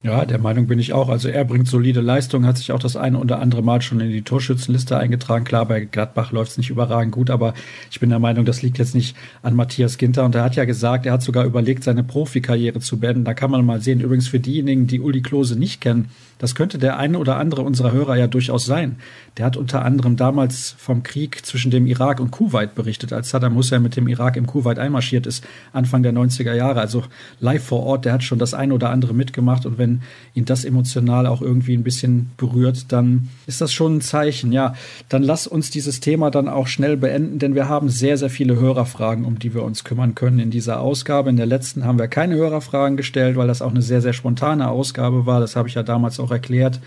Ja, 0.00 0.24
der 0.24 0.38
Meinung 0.38 0.68
bin 0.68 0.78
ich 0.78 0.92
auch. 0.92 1.08
Also 1.08 1.28
er 1.28 1.44
bringt 1.44 1.66
solide 1.66 2.00
Leistung, 2.00 2.46
hat 2.46 2.56
sich 2.56 2.70
auch 2.70 2.78
das 2.78 2.94
eine 2.94 3.18
oder 3.18 3.40
andere 3.40 3.62
Mal 3.62 3.82
schon 3.82 3.98
in 3.98 4.12
die 4.12 4.22
Torschützenliste 4.22 4.96
eingetragen. 4.96 5.44
Klar, 5.44 5.66
bei 5.66 5.86
Gladbach 5.86 6.30
läuft 6.30 6.52
es 6.52 6.56
nicht 6.56 6.70
überragend 6.70 7.12
gut, 7.12 7.30
aber 7.30 7.52
ich 7.90 7.98
bin 7.98 8.08
der 8.08 8.20
Meinung, 8.20 8.44
das 8.44 8.62
liegt 8.62 8.78
jetzt 8.78 8.94
nicht 8.94 9.16
an 9.42 9.56
Matthias 9.56 9.98
Ginter. 9.98 10.24
Und 10.24 10.36
er 10.36 10.44
hat 10.44 10.54
ja 10.54 10.66
gesagt, 10.66 11.04
er 11.04 11.14
hat 11.14 11.22
sogar 11.22 11.44
überlegt, 11.44 11.82
seine 11.82 12.04
Profikarriere 12.04 12.78
zu 12.78 13.00
beenden. 13.00 13.24
Da 13.24 13.34
kann 13.34 13.50
man 13.50 13.66
mal 13.66 13.80
sehen. 13.80 14.00
Übrigens 14.00 14.28
für 14.28 14.38
diejenigen, 14.38 14.86
die 14.86 15.00
Uli 15.00 15.20
Klose 15.20 15.58
nicht 15.58 15.80
kennen, 15.80 16.10
das 16.38 16.54
könnte 16.54 16.78
der 16.78 16.98
eine 16.98 17.18
oder 17.18 17.36
andere 17.36 17.62
unserer 17.62 17.90
Hörer 17.90 18.16
ja 18.16 18.28
durchaus 18.28 18.64
sein. 18.64 18.96
Der 19.36 19.46
hat 19.46 19.56
unter 19.56 19.84
anderem 19.84 20.16
damals 20.16 20.76
vom 20.78 21.02
Krieg 21.02 21.44
zwischen 21.44 21.72
dem 21.72 21.86
Irak 21.86 22.20
und 22.20 22.30
Kuwait 22.30 22.76
berichtet, 22.76 23.12
als 23.12 23.30
Saddam 23.30 23.56
Hussein 23.56 23.82
mit 23.82 23.96
dem 23.96 24.06
Irak 24.06 24.36
im 24.36 24.46
Kuwait 24.46 24.78
einmarschiert 24.78 25.26
ist, 25.26 25.44
Anfang 25.72 26.04
der 26.04 26.12
90er 26.12 26.54
Jahre. 26.54 26.80
Also 26.80 27.02
live 27.40 27.64
vor 27.64 27.82
Ort, 27.82 28.04
der 28.04 28.12
hat 28.12 28.22
schon 28.22 28.38
das 28.38 28.54
eine 28.54 28.72
oder 28.72 28.90
andere 28.90 29.14
mitgemacht. 29.14 29.66
Und 29.66 29.78
wenn 29.78 29.87
ihn 30.34 30.44
das 30.44 30.64
emotional 30.64 31.26
auch 31.26 31.42
irgendwie 31.42 31.74
ein 31.74 31.82
bisschen 31.82 32.30
berührt, 32.36 32.86
dann 32.92 33.28
ist 33.46 33.60
das 33.60 33.72
schon 33.72 33.96
ein 33.96 34.00
Zeichen. 34.00 34.52
Ja, 34.52 34.74
dann 35.08 35.22
lass 35.22 35.46
uns 35.46 35.70
dieses 35.70 36.00
Thema 36.00 36.30
dann 36.30 36.48
auch 36.48 36.66
schnell 36.66 36.96
beenden, 36.96 37.38
denn 37.38 37.54
wir 37.54 37.68
haben 37.68 37.88
sehr, 37.88 38.16
sehr 38.16 38.30
viele 38.30 38.56
Hörerfragen, 38.56 39.24
um 39.24 39.38
die 39.38 39.54
wir 39.54 39.62
uns 39.62 39.84
kümmern 39.84 40.14
können 40.14 40.38
in 40.38 40.50
dieser 40.50 40.80
Ausgabe. 40.80 41.30
In 41.30 41.36
der 41.36 41.46
letzten 41.46 41.84
haben 41.84 41.98
wir 41.98 42.08
keine 42.08 42.36
Hörerfragen 42.36 42.96
gestellt, 42.96 43.36
weil 43.36 43.48
das 43.48 43.62
auch 43.62 43.70
eine 43.70 43.82
sehr, 43.82 44.00
sehr 44.00 44.12
spontane 44.12 44.68
Ausgabe 44.68 45.26
war. 45.26 45.40
Das 45.40 45.56
habe 45.56 45.68
ich 45.68 45.74
ja 45.74 45.82
damals 45.82 46.20
auch 46.20 46.30
erklärt. 46.30 46.80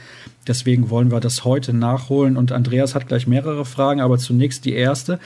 Deswegen 0.48 0.90
wollen 0.90 1.12
wir 1.12 1.20
das 1.20 1.46
heute 1.46 1.74
nachholen. 1.74 2.38
Und 2.38 2.52
Andreas 2.52 2.96
hat 2.96 3.08
gleich 3.08 3.28
mehrere 3.28 3.66
Fragen, 3.66 4.02
aber 4.02 4.18
zunächst 4.18 4.66
die 4.66 4.74
erste. 4.74 5.20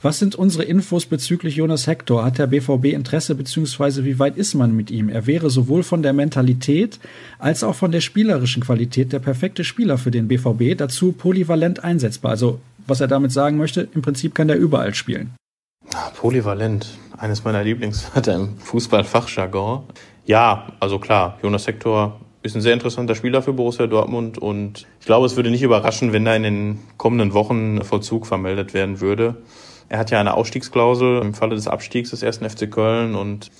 Was 0.00 0.20
sind 0.20 0.36
unsere 0.36 0.62
Infos 0.62 1.06
bezüglich 1.06 1.56
Jonas 1.56 1.88
Hector? 1.88 2.24
Hat 2.24 2.38
der 2.38 2.46
BVB 2.46 2.86
Interesse 2.86 3.34
beziehungsweise 3.34 4.04
wie 4.04 4.20
weit 4.20 4.36
ist 4.36 4.54
man 4.54 4.76
mit 4.76 4.92
ihm? 4.92 5.08
Er 5.08 5.26
wäre 5.26 5.50
sowohl 5.50 5.82
von 5.82 6.04
der 6.04 6.12
Mentalität 6.12 7.00
als 7.40 7.64
auch 7.64 7.74
von 7.74 7.90
der 7.90 8.00
spielerischen 8.00 8.62
Qualität 8.62 9.12
der 9.12 9.18
perfekte 9.18 9.64
Spieler 9.64 9.98
für 9.98 10.12
den 10.12 10.28
BVB, 10.28 10.78
dazu 10.78 11.10
polyvalent 11.10 11.82
einsetzbar. 11.82 12.30
Also 12.30 12.60
was 12.86 13.00
er 13.00 13.08
damit 13.08 13.32
sagen 13.32 13.56
möchte, 13.56 13.88
im 13.92 14.02
Prinzip 14.02 14.36
kann 14.36 14.46
der 14.46 14.56
überall 14.56 14.94
spielen. 14.94 15.34
Polyvalent, 16.14 16.86
eines 17.16 17.42
meiner 17.42 17.64
Lieblingswörter 17.64 18.36
im 18.36 18.56
Fußballfachjargon. 18.58 19.82
Ja, 20.26 20.72
also 20.78 21.00
klar, 21.00 21.38
Jonas 21.42 21.66
Hector 21.66 22.20
ist 22.42 22.54
ein 22.54 22.60
sehr 22.60 22.72
interessanter 22.72 23.16
Spieler 23.16 23.42
für 23.42 23.52
Borussia 23.52 23.88
Dortmund 23.88 24.38
und 24.38 24.86
ich 25.00 25.06
glaube, 25.06 25.26
es 25.26 25.34
würde 25.34 25.50
nicht 25.50 25.62
überraschen, 25.62 26.12
wenn 26.12 26.24
da 26.24 26.36
in 26.36 26.44
den 26.44 26.78
kommenden 26.98 27.34
Wochen 27.34 27.82
Vollzug 27.82 28.26
vermeldet 28.26 28.74
werden 28.74 29.00
würde. 29.00 29.36
Er 29.88 29.98
hat 29.98 30.10
ja 30.10 30.20
eine 30.20 30.34
Ausstiegsklausel 30.34 31.20
im 31.22 31.34
Falle 31.34 31.54
des 31.54 31.68
Abstiegs 31.68 32.10
des 32.10 32.22
ersten 32.22 32.48
FC 32.48 32.70
Köln 32.70 33.14
und 33.14 33.50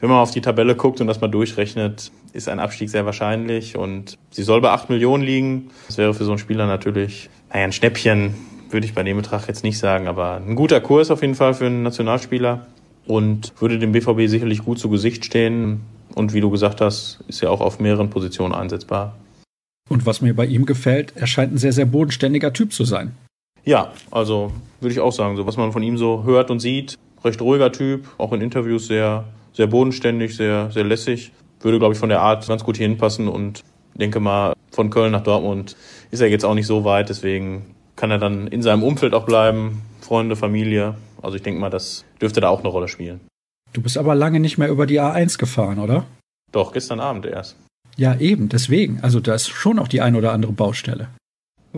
wenn 0.00 0.10
man 0.10 0.18
auf 0.18 0.30
die 0.30 0.40
Tabelle 0.40 0.74
guckt 0.74 1.00
und 1.00 1.06
das 1.06 1.20
mal 1.20 1.28
durchrechnet, 1.28 2.10
ist 2.32 2.48
ein 2.48 2.58
Abstieg 2.58 2.90
sehr 2.90 3.06
wahrscheinlich 3.06 3.76
und 3.76 4.18
sie 4.30 4.42
soll 4.42 4.60
bei 4.60 4.70
acht 4.70 4.90
Millionen 4.90 5.22
liegen. 5.22 5.70
Das 5.86 5.98
wäre 5.98 6.14
für 6.14 6.24
so 6.24 6.32
einen 6.32 6.38
Spieler 6.38 6.66
natürlich, 6.66 7.30
naja, 7.50 7.64
ein 7.64 7.72
Schnäppchen, 7.72 8.34
würde 8.70 8.86
ich 8.86 8.94
bei 8.94 9.02
dem 9.02 9.16
Betrag 9.16 9.46
jetzt 9.48 9.62
nicht 9.62 9.78
sagen, 9.78 10.08
aber 10.08 10.36
ein 10.36 10.56
guter 10.56 10.80
Kurs 10.80 11.10
auf 11.10 11.22
jeden 11.22 11.34
Fall 11.34 11.54
für 11.54 11.66
einen 11.66 11.82
Nationalspieler 11.82 12.66
und 13.06 13.52
würde 13.60 13.78
dem 13.78 13.92
BVB 13.92 14.28
sicherlich 14.28 14.64
gut 14.64 14.78
zu 14.78 14.88
Gesicht 14.88 15.24
stehen. 15.24 15.82
Und 16.14 16.32
wie 16.32 16.40
du 16.40 16.50
gesagt 16.50 16.80
hast, 16.80 17.20
ist 17.28 17.40
ja 17.40 17.50
auch 17.50 17.60
auf 17.60 17.80
mehreren 17.80 18.10
Positionen 18.10 18.54
einsetzbar. 18.54 19.16
Und 19.88 20.06
was 20.06 20.20
mir 20.20 20.34
bei 20.34 20.46
ihm 20.46 20.66
gefällt, 20.66 21.12
er 21.16 21.26
scheint 21.26 21.52
ein 21.52 21.58
sehr, 21.58 21.72
sehr 21.72 21.86
bodenständiger 21.86 22.52
Typ 22.52 22.72
zu 22.72 22.84
sein. 22.84 23.14
Ja, 23.64 23.92
also 24.10 24.52
würde 24.80 24.92
ich 24.92 25.00
auch 25.00 25.12
sagen, 25.12 25.36
so 25.36 25.46
was 25.46 25.56
man 25.56 25.72
von 25.72 25.82
ihm 25.82 25.96
so 25.96 26.24
hört 26.24 26.50
und 26.50 26.60
sieht, 26.60 26.98
recht 27.24 27.40
ruhiger 27.40 27.72
Typ, 27.72 28.08
auch 28.18 28.32
in 28.32 28.40
Interviews 28.40 28.86
sehr, 28.86 29.24
sehr 29.52 29.66
bodenständig, 29.66 30.36
sehr, 30.36 30.70
sehr 30.70 30.84
lässig. 30.84 31.32
Würde, 31.60 31.78
glaube 31.78 31.94
ich, 31.94 31.98
von 31.98 32.10
der 32.10 32.20
Art 32.20 32.46
ganz 32.46 32.62
gut 32.62 32.76
hier 32.76 32.86
hinpassen 32.86 33.26
und 33.26 33.62
denke 33.94 34.20
mal, 34.20 34.52
von 34.70 34.90
Köln 34.90 35.12
nach 35.12 35.22
Dortmund 35.22 35.76
ist 36.10 36.20
er 36.20 36.28
jetzt 36.28 36.44
auch 36.44 36.54
nicht 36.54 36.66
so 36.66 36.84
weit, 36.84 37.08
deswegen 37.08 37.74
kann 37.96 38.10
er 38.10 38.18
dann 38.18 38.48
in 38.48 38.60
seinem 38.60 38.82
Umfeld 38.82 39.14
auch 39.14 39.24
bleiben, 39.24 39.82
Freunde, 40.00 40.36
Familie. 40.36 40.96
Also 41.22 41.36
ich 41.36 41.42
denke 41.42 41.60
mal, 41.60 41.70
das 41.70 42.04
dürfte 42.20 42.40
da 42.40 42.48
auch 42.48 42.60
eine 42.60 42.68
Rolle 42.68 42.88
spielen. 42.88 43.20
Du 43.72 43.80
bist 43.80 43.96
aber 43.96 44.14
lange 44.14 44.40
nicht 44.40 44.58
mehr 44.58 44.68
über 44.68 44.86
die 44.86 45.00
A1 45.00 45.38
gefahren, 45.38 45.78
oder? 45.78 46.04
Doch, 46.52 46.72
gestern 46.72 47.00
Abend 47.00 47.24
erst. 47.24 47.56
Ja, 47.96 48.16
eben, 48.16 48.48
deswegen. 48.48 49.00
Also 49.00 49.20
da 49.20 49.34
ist 49.34 49.48
schon 49.48 49.78
auch 49.78 49.88
die 49.88 50.00
ein 50.00 50.16
oder 50.16 50.32
andere 50.32 50.52
Baustelle. 50.52 51.08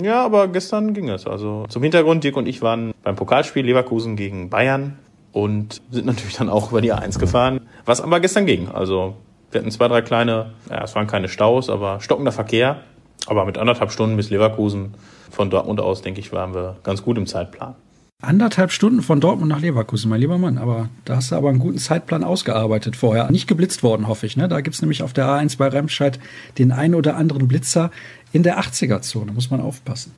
Ja, 0.01 0.25
aber 0.25 0.49
gestern 0.49 0.93
ging 0.95 1.09
es. 1.09 1.27
Also 1.27 1.65
zum 1.69 1.83
Hintergrund, 1.83 2.23
Dirk 2.23 2.37
und 2.37 2.47
ich 2.47 2.63
waren 2.63 2.93
beim 3.03 3.17
Pokalspiel 3.17 3.65
Leverkusen 3.65 4.17
gegen 4.17 4.51
Bayern 4.51 4.99
und 5.33 5.81
sind 5.91 6.07
natürlich 6.07 6.37
dann 6.37 6.49
auch 6.49 6.71
über 6.71 6.81
die 6.81 6.93
A1 6.93 7.19
gefahren, 7.19 7.61
was 7.85 8.01
aber 8.01 8.21
gestern 8.21 8.47
ging. 8.47 8.69
Also 8.69 9.15
wir 9.51 9.61
hatten 9.61 9.71
zwei, 9.71 9.89
drei 9.89 10.03
kleine, 10.03 10.53
ja, 10.71 10.85
es 10.85 10.95
waren 10.95 11.07
keine 11.07 11.29
Staus, 11.29 11.71
aber 11.71 12.01
stockender 12.01 12.33
Verkehr. 12.33 12.83
Aber 13.27 13.45
mit 13.45 13.59
anderthalb 13.59 13.91
Stunden 13.91 14.17
bis 14.17 14.31
Leverkusen 14.31 14.95
von 15.31 15.51
Dortmund 15.51 15.81
aus, 15.81 16.03
denke 16.03 16.21
ich, 16.21 16.33
waren 16.33 16.55
wir 16.55 16.77
ganz 16.83 17.03
gut 17.03 17.19
im 17.19 17.27
Zeitplan. 17.27 17.75
Anderthalb 18.23 18.73
Stunden 18.73 19.03
von 19.03 19.21
Dortmund 19.21 19.51
nach 19.51 19.61
Leverkusen, 19.61 20.09
mein 20.09 20.21
lieber 20.21 20.39
Mann. 20.39 20.57
Aber 20.57 20.89
da 21.05 21.17
hast 21.17 21.33
du 21.33 21.37
aber 21.37 21.51
einen 21.51 21.59
guten 21.59 21.77
Zeitplan 21.77 22.25
ausgearbeitet 22.25 22.97
vorher. 22.97 23.31
Nicht 23.31 23.47
geblitzt 23.47 23.83
worden, 23.83 24.09
hoffe 24.09 24.25
ich. 24.25 24.39
Ne? 24.39 24.49
Da 24.49 24.63
gibt's 24.63 24.81
nämlich 24.81 25.03
auf 25.03 25.13
der 25.13 25.27
A1 25.27 25.59
bei 25.59 25.69
Remscheid 25.69 26.19
den 26.57 26.73
einen 26.73 26.95
oder 26.95 27.17
anderen 27.17 27.47
Blitzer 27.47 27.91
in 28.37 28.43
der 28.43 28.61
80er-Zone. 28.61 29.33
Muss 29.33 29.51
man 29.51 29.63
aufpassen. 29.63 30.15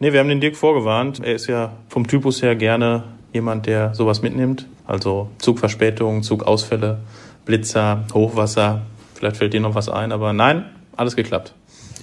Nee, 0.00 0.12
wir 0.12 0.20
haben 0.20 0.28
den 0.28 0.40
Dirk 0.40 0.56
vorgewarnt. 0.56 1.20
Er 1.22 1.34
ist 1.34 1.48
ja 1.48 1.72
vom 1.88 2.06
Typus 2.06 2.42
her 2.42 2.56
gerne 2.56 3.04
jemand, 3.34 3.66
der 3.66 3.94
sowas 3.94 4.22
mitnimmt. 4.22 4.66
Also 4.86 5.28
Zugverspätungen, 5.38 6.22
Zugausfälle, 6.22 7.00
Blitzer, 7.44 8.04
Hochwasser. 8.14 8.82
Vielleicht 9.14 9.36
fällt 9.36 9.52
dir 9.52 9.60
noch 9.60 9.74
was 9.74 9.90
ein, 9.90 10.12
aber 10.12 10.32
nein, 10.32 10.64
alles 10.96 11.14
geklappt. 11.14 11.54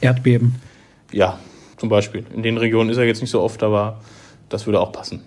Erdbeben. 0.02 0.56
Ja, 1.12 1.40
zum 1.78 1.90
Beispiel. 1.90 2.26
In 2.36 2.44
den 2.44 2.58
Regionen 2.58 2.92
ist 2.92 2.98
er 2.98 3.06
jetzt 3.06 3.22
nicht 3.22 3.32
so 3.32 3.42
oft, 3.42 3.64
aber 3.64 4.02
das 4.50 4.68
würde 4.68 4.80
auch 4.80 4.92
passen. 4.92 5.22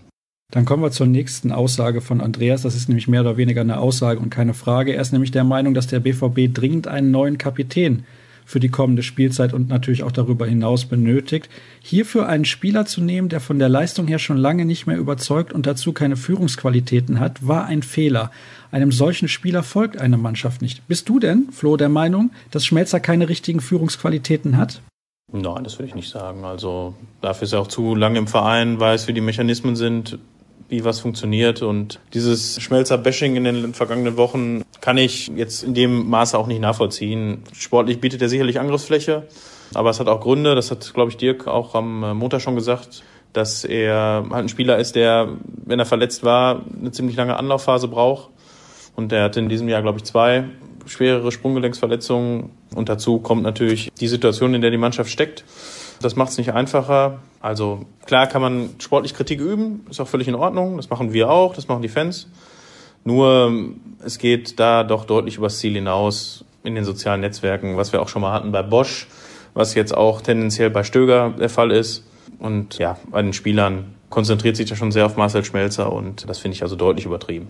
Dann 0.52 0.64
kommen 0.64 0.84
wir 0.84 0.92
zur 0.92 1.06
nächsten 1.06 1.50
Aussage 1.50 2.00
von 2.00 2.20
Andreas. 2.20 2.62
Das 2.62 2.76
ist 2.76 2.88
nämlich 2.88 3.08
mehr 3.08 3.22
oder 3.22 3.36
weniger 3.36 3.62
eine 3.62 3.80
Aussage 3.80 4.20
und 4.20 4.30
keine 4.30 4.54
Frage. 4.54 4.94
Er 4.94 5.02
ist 5.02 5.12
nämlich 5.12 5.32
der 5.32 5.44
Meinung, 5.44 5.74
dass 5.74 5.88
der 5.88 5.98
BVB 5.98 6.54
dringend 6.54 6.86
einen 6.86 7.10
neuen 7.10 7.38
Kapitän 7.38 8.04
für 8.48 8.60
die 8.60 8.70
kommende 8.70 9.02
Spielzeit 9.02 9.52
und 9.52 9.68
natürlich 9.68 10.02
auch 10.02 10.10
darüber 10.10 10.46
hinaus 10.46 10.86
benötigt. 10.86 11.50
Hierfür 11.82 12.26
einen 12.26 12.46
Spieler 12.46 12.86
zu 12.86 13.02
nehmen, 13.02 13.28
der 13.28 13.40
von 13.40 13.58
der 13.58 13.68
Leistung 13.68 14.08
her 14.08 14.18
schon 14.18 14.38
lange 14.38 14.64
nicht 14.64 14.86
mehr 14.86 14.96
überzeugt 14.96 15.52
und 15.52 15.66
dazu 15.66 15.92
keine 15.92 16.16
Führungsqualitäten 16.16 17.20
hat, 17.20 17.46
war 17.46 17.66
ein 17.66 17.82
Fehler. 17.82 18.30
Einem 18.70 18.90
solchen 18.90 19.28
Spieler 19.28 19.62
folgt 19.62 19.98
eine 19.98 20.16
Mannschaft 20.16 20.62
nicht. 20.62 20.88
Bist 20.88 21.10
du 21.10 21.18
denn, 21.18 21.48
Flo, 21.52 21.76
der 21.76 21.90
Meinung, 21.90 22.30
dass 22.50 22.64
Schmelzer 22.64 23.00
keine 23.00 23.28
richtigen 23.28 23.60
Führungsqualitäten 23.60 24.56
hat? 24.56 24.80
Nein, 25.30 25.62
das 25.62 25.78
würde 25.78 25.88
ich 25.88 25.94
nicht 25.94 26.08
sagen. 26.08 26.46
Also 26.46 26.94
dafür 27.20 27.42
ist 27.42 27.52
er 27.52 27.60
auch 27.60 27.66
zu 27.66 27.94
lange 27.94 28.18
im 28.18 28.28
Verein, 28.28 28.80
weiß, 28.80 29.08
wie 29.08 29.12
die 29.12 29.20
Mechanismen 29.20 29.76
sind. 29.76 30.18
Wie 30.68 30.84
was 30.84 31.00
funktioniert. 31.00 31.62
Und 31.62 32.00
dieses 32.14 32.60
Schmelzer-Bashing 32.60 33.36
in 33.36 33.44
den 33.44 33.74
vergangenen 33.74 34.16
Wochen 34.16 34.62
kann 34.80 34.98
ich 34.98 35.28
jetzt 35.28 35.62
in 35.62 35.74
dem 35.74 36.08
Maße 36.08 36.36
auch 36.38 36.46
nicht 36.46 36.60
nachvollziehen. 36.60 37.42
Sportlich 37.52 38.00
bietet 38.00 38.22
er 38.22 38.28
sicherlich 38.28 38.60
Angriffsfläche, 38.60 39.26
aber 39.74 39.90
es 39.90 40.00
hat 40.00 40.08
auch 40.08 40.20
Gründe. 40.20 40.54
Das 40.54 40.70
hat, 40.70 40.92
glaube 40.94 41.10
ich, 41.10 41.16
Dirk 41.16 41.46
auch 41.46 41.74
am 41.74 42.16
Montag 42.16 42.40
schon 42.40 42.54
gesagt 42.54 43.02
dass 43.32 43.64
er 43.64 44.24
halt 44.30 44.44
ein 44.44 44.48
Spieler 44.48 44.78
ist, 44.78 44.96
der, 44.96 45.28
wenn 45.64 45.78
er 45.78 45.86
verletzt 45.86 46.24
war, 46.24 46.64
eine 46.80 46.90
ziemlich 46.92 47.16
lange 47.16 47.36
Anlaufphase 47.36 47.88
braucht. 47.88 48.30
Und 48.96 49.12
der 49.12 49.24
hatte 49.24 49.40
in 49.40 49.48
diesem 49.48 49.68
Jahr, 49.68 49.82
glaube 49.82 49.98
ich, 49.98 50.04
zwei 50.04 50.44
schwerere 50.86 51.30
Sprunggelenksverletzungen. 51.30 52.50
Und 52.74 52.88
dazu 52.88 53.18
kommt 53.18 53.42
natürlich 53.42 53.90
die 54.00 54.08
Situation, 54.08 54.54
in 54.54 54.60
der 54.60 54.70
die 54.70 54.78
Mannschaft 54.78 55.10
steckt. 55.10 55.44
Das 56.00 56.16
macht 56.16 56.30
es 56.30 56.38
nicht 56.38 56.52
einfacher. 56.52 57.18
Also 57.40 57.86
klar 58.06 58.26
kann 58.26 58.42
man 58.42 58.70
sportlich 58.78 59.14
Kritik 59.14 59.40
üben, 59.40 59.86
ist 59.90 60.00
auch 60.00 60.08
völlig 60.08 60.28
in 60.28 60.34
Ordnung. 60.34 60.76
Das 60.76 60.90
machen 60.90 61.12
wir 61.12 61.30
auch, 61.30 61.54
das 61.54 61.68
machen 61.68 61.82
die 61.82 61.88
Fans. 61.88 62.28
Nur 63.04 63.52
es 64.04 64.18
geht 64.18 64.58
da 64.60 64.84
doch 64.84 65.04
deutlich 65.04 65.36
übers 65.36 65.58
Ziel 65.58 65.74
hinaus 65.74 66.44
in 66.62 66.74
den 66.74 66.84
sozialen 66.84 67.20
Netzwerken, 67.20 67.76
was 67.76 67.92
wir 67.92 68.02
auch 68.02 68.08
schon 68.08 68.22
mal 68.22 68.32
hatten 68.32 68.52
bei 68.52 68.62
Bosch, 68.62 69.06
was 69.54 69.74
jetzt 69.74 69.96
auch 69.96 70.20
tendenziell 70.20 70.70
bei 70.70 70.84
Stöger 70.84 71.30
der 71.30 71.48
Fall 71.48 71.70
ist. 71.70 72.04
Und 72.38 72.78
ja, 72.78 72.96
bei 73.10 73.22
den 73.22 73.32
Spielern 73.32 73.94
konzentriert 74.10 74.56
sich 74.56 74.68
das 74.68 74.78
schon 74.78 74.92
sehr 74.92 75.06
auf 75.06 75.16
Marcel 75.16 75.44
Schmelzer 75.44 75.92
und 75.92 76.28
das 76.28 76.38
finde 76.38 76.56
ich 76.56 76.62
also 76.62 76.76
deutlich 76.76 77.06
übertrieben. 77.06 77.48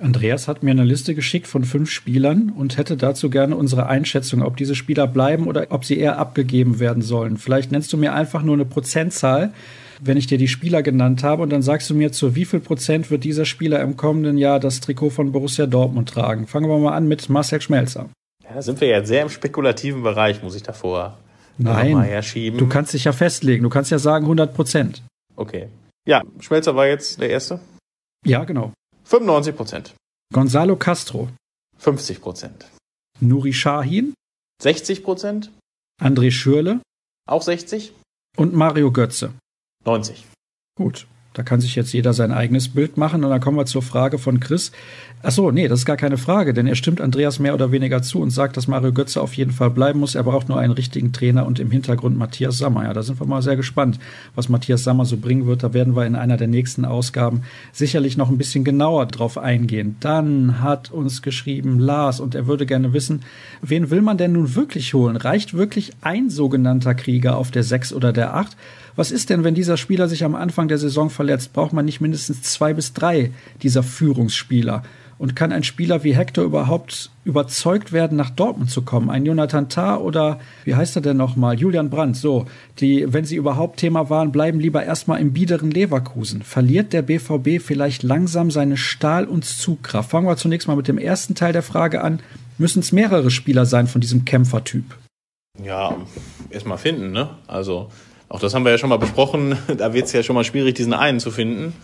Andreas 0.00 0.46
hat 0.46 0.62
mir 0.62 0.72
eine 0.72 0.84
Liste 0.84 1.14
geschickt 1.14 1.46
von 1.46 1.64
fünf 1.64 1.90
Spielern 1.90 2.50
und 2.50 2.76
hätte 2.76 2.96
dazu 2.96 3.30
gerne 3.30 3.56
unsere 3.56 3.86
Einschätzung, 3.86 4.42
ob 4.42 4.56
diese 4.56 4.74
Spieler 4.74 5.06
bleiben 5.06 5.46
oder 5.46 5.66
ob 5.70 5.84
sie 5.84 5.98
eher 5.98 6.18
abgegeben 6.18 6.78
werden 6.80 7.02
sollen. 7.02 7.38
Vielleicht 7.38 7.72
nennst 7.72 7.92
du 7.92 7.96
mir 7.96 8.12
einfach 8.12 8.42
nur 8.42 8.54
eine 8.54 8.66
Prozentzahl, 8.66 9.52
wenn 10.00 10.18
ich 10.18 10.26
dir 10.26 10.36
die 10.36 10.48
Spieler 10.48 10.82
genannt 10.82 11.22
habe 11.24 11.42
und 11.42 11.50
dann 11.50 11.62
sagst 11.62 11.88
du 11.88 11.94
mir, 11.94 12.12
zu 12.12 12.34
wie 12.34 12.44
viel 12.44 12.60
Prozent 12.60 13.10
wird 13.10 13.24
dieser 13.24 13.46
Spieler 13.46 13.80
im 13.80 13.96
kommenden 13.96 14.36
Jahr 14.36 14.60
das 14.60 14.80
Trikot 14.80 15.10
von 15.10 15.32
Borussia 15.32 15.66
Dortmund 15.66 16.10
tragen. 16.10 16.46
Fangen 16.46 16.68
wir 16.68 16.78
mal 16.78 16.94
an 16.94 17.08
mit 17.08 17.30
Marcel 17.30 17.62
Schmelzer. 17.62 18.10
Ja, 18.44 18.54
da 18.54 18.62
sind 18.62 18.80
wir 18.80 18.88
ja 18.88 19.04
sehr 19.04 19.22
im 19.22 19.30
spekulativen 19.30 20.02
Bereich, 20.02 20.42
muss 20.42 20.54
ich 20.54 20.62
davor 20.62 21.18
Nein, 21.58 22.02
herschieben. 22.02 22.58
du 22.58 22.66
kannst 22.66 22.92
dich 22.92 23.04
ja 23.04 23.12
festlegen. 23.12 23.62
Du 23.62 23.70
kannst 23.70 23.90
ja 23.90 23.98
sagen 23.98 24.26
100 24.26 24.52
Prozent. 24.52 25.02
Okay. 25.36 25.68
Ja, 26.06 26.22
Schmelzer 26.40 26.76
war 26.76 26.86
jetzt 26.86 27.20
der 27.20 27.30
Erste? 27.30 27.60
Ja, 28.26 28.44
genau. 28.44 28.72
95 29.06 29.56
Prozent. 29.56 29.94
Gonzalo 30.34 30.76
Castro. 30.76 31.28
50 31.78 32.20
Prozent. 32.20 32.66
Nuri 33.20 33.52
Shahin. 33.52 34.14
60 34.60 35.04
Prozent. 35.04 35.52
André 36.02 36.32
Schürle. 36.32 36.80
Auch 37.28 37.42
60. 37.42 37.92
Und 38.36 38.52
Mario 38.52 38.90
Götze. 38.90 39.32
90. 39.84 40.26
Gut. 40.76 41.06
Da 41.36 41.42
kann 41.42 41.60
sich 41.60 41.76
jetzt 41.76 41.92
jeder 41.92 42.14
sein 42.14 42.32
eigenes 42.32 42.68
Bild 42.68 42.96
machen. 42.96 43.22
Und 43.22 43.28
dann 43.28 43.42
kommen 43.42 43.58
wir 43.58 43.66
zur 43.66 43.82
Frage 43.82 44.16
von 44.16 44.40
Chris. 44.40 44.72
Ach 45.22 45.30
so, 45.30 45.50
nee, 45.50 45.68
das 45.68 45.80
ist 45.80 45.84
gar 45.84 45.98
keine 45.98 46.16
Frage, 46.16 46.54
denn 46.54 46.66
er 46.66 46.76
stimmt 46.76 47.00
Andreas 47.00 47.38
mehr 47.38 47.52
oder 47.52 47.72
weniger 47.72 48.00
zu 48.00 48.20
und 48.20 48.30
sagt, 48.30 48.56
dass 48.56 48.68
Mario 48.68 48.92
Götze 48.92 49.20
auf 49.20 49.34
jeden 49.34 49.50
Fall 49.50 49.68
bleiben 49.68 50.00
muss. 50.00 50.14
Er 50.14 50.22
braucht 50.22 50.48
nur 50.48 50.58
einen 50.58 50.72
richtigen 50.72 51.12
Trainer 51.12 51.44
und 51.44 51.58
im 51.58 51.70
Hintergrund 51.70 52.16
Matthias 52.16 52.56
Sammer. 52.56 52.84
Ja, 52.84 52.94
da 52.94 53.02
sind 53.02 53.20
wir 53.20 53.26
mal 53.26 53.42
sehr 53.42 53.56
gespannt, 53.56 53.98
was 54.34 54.48
Matthias 54.48 54.82
Sammer 54.82 55.04
so 55.04 55.18
bringen 55.18 55.46
wird. 55.46 55.62
Da 55.62 55.74
werden 55.74 55.94
wir 55.94 56.06
in 56.06 56.14
einer 56.14 56.38
der 56.38 56.48
nächsten 56.48 56.86
Ausgaben 56.86 57.42
sicherlich 57.70 58.16
noch 58.16 58.30
ein 58.30 58.38
bisschen 58.38 58.64
genauer 58.64 59.04
drauf 59.04 59.36
eingehen. 59.36 59.96
Dann 60.00 60.62
hat 60.62 60.90
uns 60.90 61.20
geschrieben 61.20 61.80
Lars 61.80 62.18
und 62.18 62.34
er 62.34 62.46
würde 62.46 62.64
gerne 62.64 62.94
wissen, 62.94 63.22
wen 63.60 63.90
will 63.90 64.00
man 64.00 64.16
denn 64.16 64.32
nun 64.32 64.54
wirklich 64.54 64.94
holen? 64.94 65.16
Reicht 65.16 65.52
wirklich 65.52 65.92
ein 66.00 66.30
sogenannter 66.30 66.94
Krieger 66.94 67.36
auf 67.36 67.50
der 67.50 67.62
6 67.62 67.92
oder 67.92 68.14
der 68.14 68.34
8? 68.34 68.56
Was 68.96 69.10
ist 69.10 69.28
denn, 69.28 69.44
wenn 69.44 69.54
dieser 69.54 69.76
Spieler 69.76 70.08
sich 70.08 70.24
am 70.24 70.34
Anfang 70.34 70.68
der 70.68 70.78
Saison 70.78 71.10
verletzt? 71.10 71.52
Braucht 71.52 71.74
man 71.74 71.84
nicht 71.84 72.00
mindestens 72.00 72.42
zwei 72.42 72.72
bis 72.72 72.94
drei 72.94 73.30
dieser 73.62 73.82
Führungsspieler? 73.82 74.82
Und 75.18 75.34
kann 75.34 75.52
ein 75.52 75.62
Spieler 75.62 76.04
wie 76.04 76.14
Hector 76.14 76.44
überhaupt 76.44 77.10
überzeugt 77.24 77.92
werden, 77.92 78.18
nach 78.18 78.28
Dortmund 78.28 78.70
zu 78.70 78.82
kommen? 78.82 79.08
Ein 79.08 79.24
Jonathan 79.24 79.70
Tah 79.70 79.96
oder 79.96 80.40
wie 80.64 80.74
heißt 80.74 80.96
er 80.96 81.02
denn 81.02 81.16
nochmal? 81.16 81.58
Julian 81.58 81.88
Brandt. 81.88 82.16
So, 82.16 82.46
die, 82.80 83.10
wenn 83.10 83.24
sie 83.24 83.36
überhaupt 83.36 83.78
Thema 83.78 84.10
waren, 84.10 84.32
bleiben 84.32 84.60
lieber 84.60 84.82
erstmal 84.84 85.20
im 85.20 85.32
biederen 85.32 85.70
Leverkusen. 85.70 86.42
Verliert 86.42 86.92
der 86.92 87.02
BVB 87.02 87.62
vielleicht 87.62 88.02
langsam 88.02 88.50
seine 88.50 88.76
Stahl- 88.76 89.26
und 89.26 89.44
Zugkraft? 89.44 90.10
Fangen 90.10 90.26
wir 90.26 90.36
zunächst 90.36 90.68
mal 90.68 90.76
mit 90.76 90.88
dem 90.88 90.98
ersten 90.98 91.34
Teil 91.34 91.54
der 91.54 91.62
Frage 91.62 92.02
an. 92.02 92.20
Müssen 92.58 92.80
es 92.80 92.92
mehrere 92.92 93.30
Spieler 93.30 93.64
sein 93.64 93.86
von 93.86 94.02
diesem 94.02 94.26
Kämpfertyp? 94.26 94.96
Ja, 95.62 95.96
erstmal 96.50 96.78
finden, 96.78 97.12
ne? 97.12 97.30
Also 97.46 97.90
auch 98.28 98.40
das 98.40 98.54
haben 98.54 98.64
wir 98.64 98.72
ja 98.72 98.78
schon 98.78 98.90
mal 98.90 98.98
besprochen. 98.98 99.56
Da 99.76 99.92
wird 99.92 100.06
es 100.06 100.12
ja 100.12 100.22
schon 100.22 100.34
mal 100.34 100.44
schwierig, 100.44 100.74
diesen 100.74 100.92
einen 100.92 101.20
zu 101.20 101.30
finden. 101.30 101.74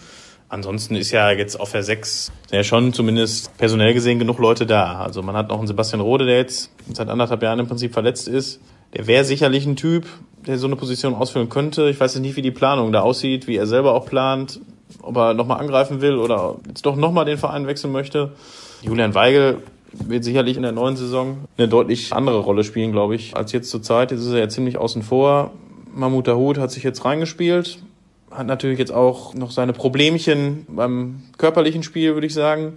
Ansonsten 0.48 0.96
ist 0.96 1.10
ja 1.12 1.30
jetzt 1.30 1.58
auf 1.58 1.72
der 1.72 1.82
6 1.82 2.30
ja 2.50 2.62
schon 2.62 2.92
zumindest 2.92 3.56
personell 3.56 3.94
gesehen 3.94 4.18
genug 4.18 4.38
Leute 4.38 4.66
da. 4.66 5.00
Also 5.00 5.22
man 5.22 5.34
hat 5.34 5.48
noch 5.48 5.58
einen 5.58 5.66
Sebastian 5.66 6.02
Rode, 6.02 6.26
der 6.26 6.36
jetzt 6.36 6.70
seit 6.92 7.08
anderthalb 7.08 7.42
Jahren 7.42 7.58
im 7.58 7.66
Prinzip 7.66 7.94
verletzt 7.94 8.28
ist. 8.28 8.60
Der 8.94 9.06
wäre 9.06 9.24
sicherlich 9.24 9.64
ein 9.64 9.76
Typ, 9.76 10.06
der 10.46 10.58
so 10.58 10.66
eine 10.66 10.76
Position 10.76 11.14
ausfüllen 11.14 11.48
könnte. 11.48 11.88
Ich 11.88 11.98
weiß 11.98 12.16
nicht, 12.18 12.36
wie 12.36 12.42
die 12.42 12.50
Planung 12.50 12.92
da 12.92 13.00
aussieht, 13.00 13.46
wie 13.46 13.56
er 13.56 13.66
selber 13.66 13.94
auch 13.94 14.04
plant, 14.04 14.60
ob 15.00 15.16
er 15.16 15.32
nochmal 15.32 15.58
angreifen 15.58 16.02
will 16.02 16.16
oder 16.16 16.56
jetzt 16.68 16.84
doch 16.84 16.96
nochmal 16.96 17.24
den 17.24 17.38
Verein 17.38 17.66
wechseln 17.66 17.92
möchte. 17.92 18.32
Julian 18.82 19.14
Weigel 19.14 19.62
wird 19.92 20.24
sicherlich 20.24 20.56
in 20.56 20.62
der 20.62 20.72
neuen 20.72 20.96
Saison 20.96 21.38
eine 21.56 21.68
deutlich 21.68 22.12
andere 22.12 22.40
Rolle 22.40 22.64
spielen, 22.64 22.92
glaube 22.92 23.14
ich, 23.14 23.36
als 23.36 23.52
jetzt 23.52 23.70
zur 23.70 23.82
Zeit. 23.82 24.10
Jetzt 24.10 24.20
ist 24.20 24.32
er 24.32 24.40
ja 24.40 24.48
ziemlich 24.48 24.76
außen 24.76 25.02
vor. 25.02 25.52
Mahmoud 25.94 26.28
Dahoud 26.28 26.58
hat 26.58 26.70
sich 26.70 26.82
jetzt 26.82 27.04
reingespielt, 27.04 27.78
hat 28.30 28.46
natürlich 28.46 28.78
jetzt 28.78 28.92
auch 28.92 29.34
noch 29.34 29.50
seine 29.50 29.72
Problemchen 29.72 30.66
beim 30.68 31.22
körperlichen 31.38 31.82
Spiel, 31.82 32.14
würde 32.14 32.26
ich 32.26 32.34
sagen. 32.34 32.74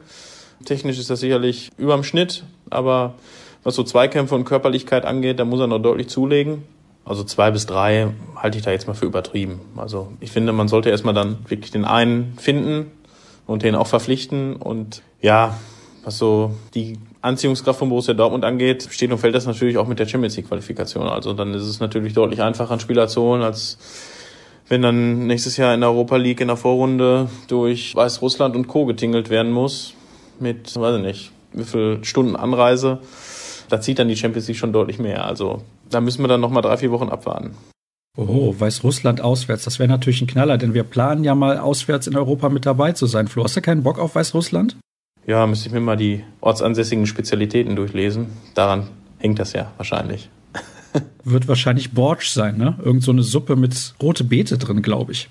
Technisch 0.66 1.00
ist 1.00 1.10
das 1.10 1.20
sicherlich 1.20 1.72
überm 1.78 2.04
Schnitt, 2.04 2.44
aber 2.70 3.16
was 3.64 3.76
so 3.76 3.84
Zweikämpfe 3.84 4.36
und 4.36 4.46
Körperlichkeit 4.46 5.06
angeht, 5.06 5.40
da 5.40 5.46
muss 5.46 5.60
er 5.60 5.68
noch 5.68 5.80
deutlich 5.80 6.08
zulegen. 6.08 6.64
Also 7.04 7.24
zwei 7.24 7.52
bis 7.52 7.66
drei 7.66 8.10
halte 8.36 8.58
ich 8.58 8.64
da 8.64 8.72
jetzt 8.72 8.88
mal 8.88 8.94
für 8.94 9.06
übertrieben. 9.06 9.62
Also 9.76 10.12
ich 10.20 10.32
finde, 10.32 10.54
man 10.54 10.68
sollte 10.68 10.90
erstmal 10.90 11.14
dann 11.14 11.38
wirklich 11.48 11.72
den 11.72 11.86
einen 11.86 12.36
finden 12.38 12.92
und 13.46 13.64
den 13.64 13.76
auch 13.76 13.88
verpflichten. 13.88 14.56
Und 14.56 15.04
ja, 15.22 15.58
was 16.04 16.18
so 16.18 16.56
die 16.74 16.98
Anziehungskraft 17.26 17.80
von 17.80 17.90
Borussia 17.90 18.14
Dortmund 18.14 18.46
angeht, 18.46 18.88
steht 18.92 19.12
und 19.12 19.18
fällt 19.18 19.36
das 19.36 19.46
natürlich 19.46 19.78
auch 19.78 19.88
mit 19.88 20.00
der 20.00 20.08
Champions 20.08 20.38
League 20.38 20.48
Qualifikation. 20.48 21.08
Also 21.08 21.34
dann 21.34 21.54
ist 21.54 21.64
es 21.64 21.80
natürlich 21.80 22.14
deutlich 22.14 22.42
einfacher, 22.42 22.72
einen 22.72 22.80
Spieler 22.80 23.08
zu 23.08 23.22
holen, 23.22 23.42
als 23.42 23.78
wenn 24.70 24.82
dann 24.82 25.28
nächstes 25.28 25.58
Jahr 25.58 25.74
in 25.74 25.82
der 25.82 25.90
Europa 25.90 26.16
League 26.18 26.42
in 26.42 26.48
der 26.48 26.58
Vorrunde 26.58 27.30
durch 27.48 27.96
Weißrussland 27.96 28.56
und 28.56 28.68
Co. 28.68 28.86
getingelt 28.86 29.30
werden 29.30 29.52
muss. 29.52 29.94
Mit, 30.40 30.76
weiß 30.76 30.98
ich 30.98 31.02
nicht, 31.02 31.32
wie 31.54 31.64
viel 31.64 32.00
Stunden 32.04 32.36
Anreise. 32.36 33.00
Da 33.70 33.82
zieht 33.82 34.00
dann 34.00 34.08
die 34.08 34.16
Champions 34.16 34.48
League 34.48 34.58
schon 34.58 34.74
deutlich 34.74 35.00
mehr. 35.00 35.26
Also 35.26 35.62
da 35.90 36.02
müssen 36.02 36.24
wir 36.24 36.28
dann 36.28 36.42
nochmal 36.42 36.62
drei, 36.62 36.78
vier 36.78 36.92
Wochen 36.92 37.10
abwarten. 37.10 37.56
Oh, 38.18 38.54
Weißrussland 38.58 39.22
auswärts. 39.22 39.66
Das 39.66 39.80
wäre 39.80 39.90
natürlich 39.90 40.22
ein 40.22 40.28
Knaller, 40.28 40.58
denn 40.58 40.74
wir 40.74 40.84
planen 40.84 41.24
ja 41.24 41.36
mal 41.36 41.58
auswärts 41.58 42.08
in 42.08 42.16
Europa 42.16 42.50
mit 42.50 42.66
dabei 42.66 42.94
zu 42.94 43.08
sein. 43.08 43.28
Flo, 43.28 43.44
hast 43.44 43.58
du 43.58 43.62
keinen 43.62 43.84
Bock 43.84 44.00
auf 44.00 44.16
Weißrussland? 44.16 44.78
Ja, 45.28 45.48
müsste 45.48 45.68
ich 45.68 45.74
mir 45.74 45.80
mal 45.80 45.98
die 45.98 46.24
ortsansässigen 46.42 47.08
Spezialitäten 47.08 47.76
durchlesen. 47.76 48.28
Daran 48.54 48.88
hängt 49.18 49.40
das 49.40 49.54
ja 49.54 49.72
wahrscheinlich. 49.78 50.30
Wird 51.24 51.48
wahrscheinlich 51.48 51.94
Borsch 51.94 52.30
sein, 52.30 52.58
ne? 52.58 52.78
Irgend 52.84 53.04
so 53.04 53.12
eine 53.12 53.24
Suppe 53.24 53.56
mit 53.56 53.96
rote 54.02 54.24
Beete 54.24 54.58
drin, 54.58 54.82
glaube 54.82 55.14
ich. 55.14 55.30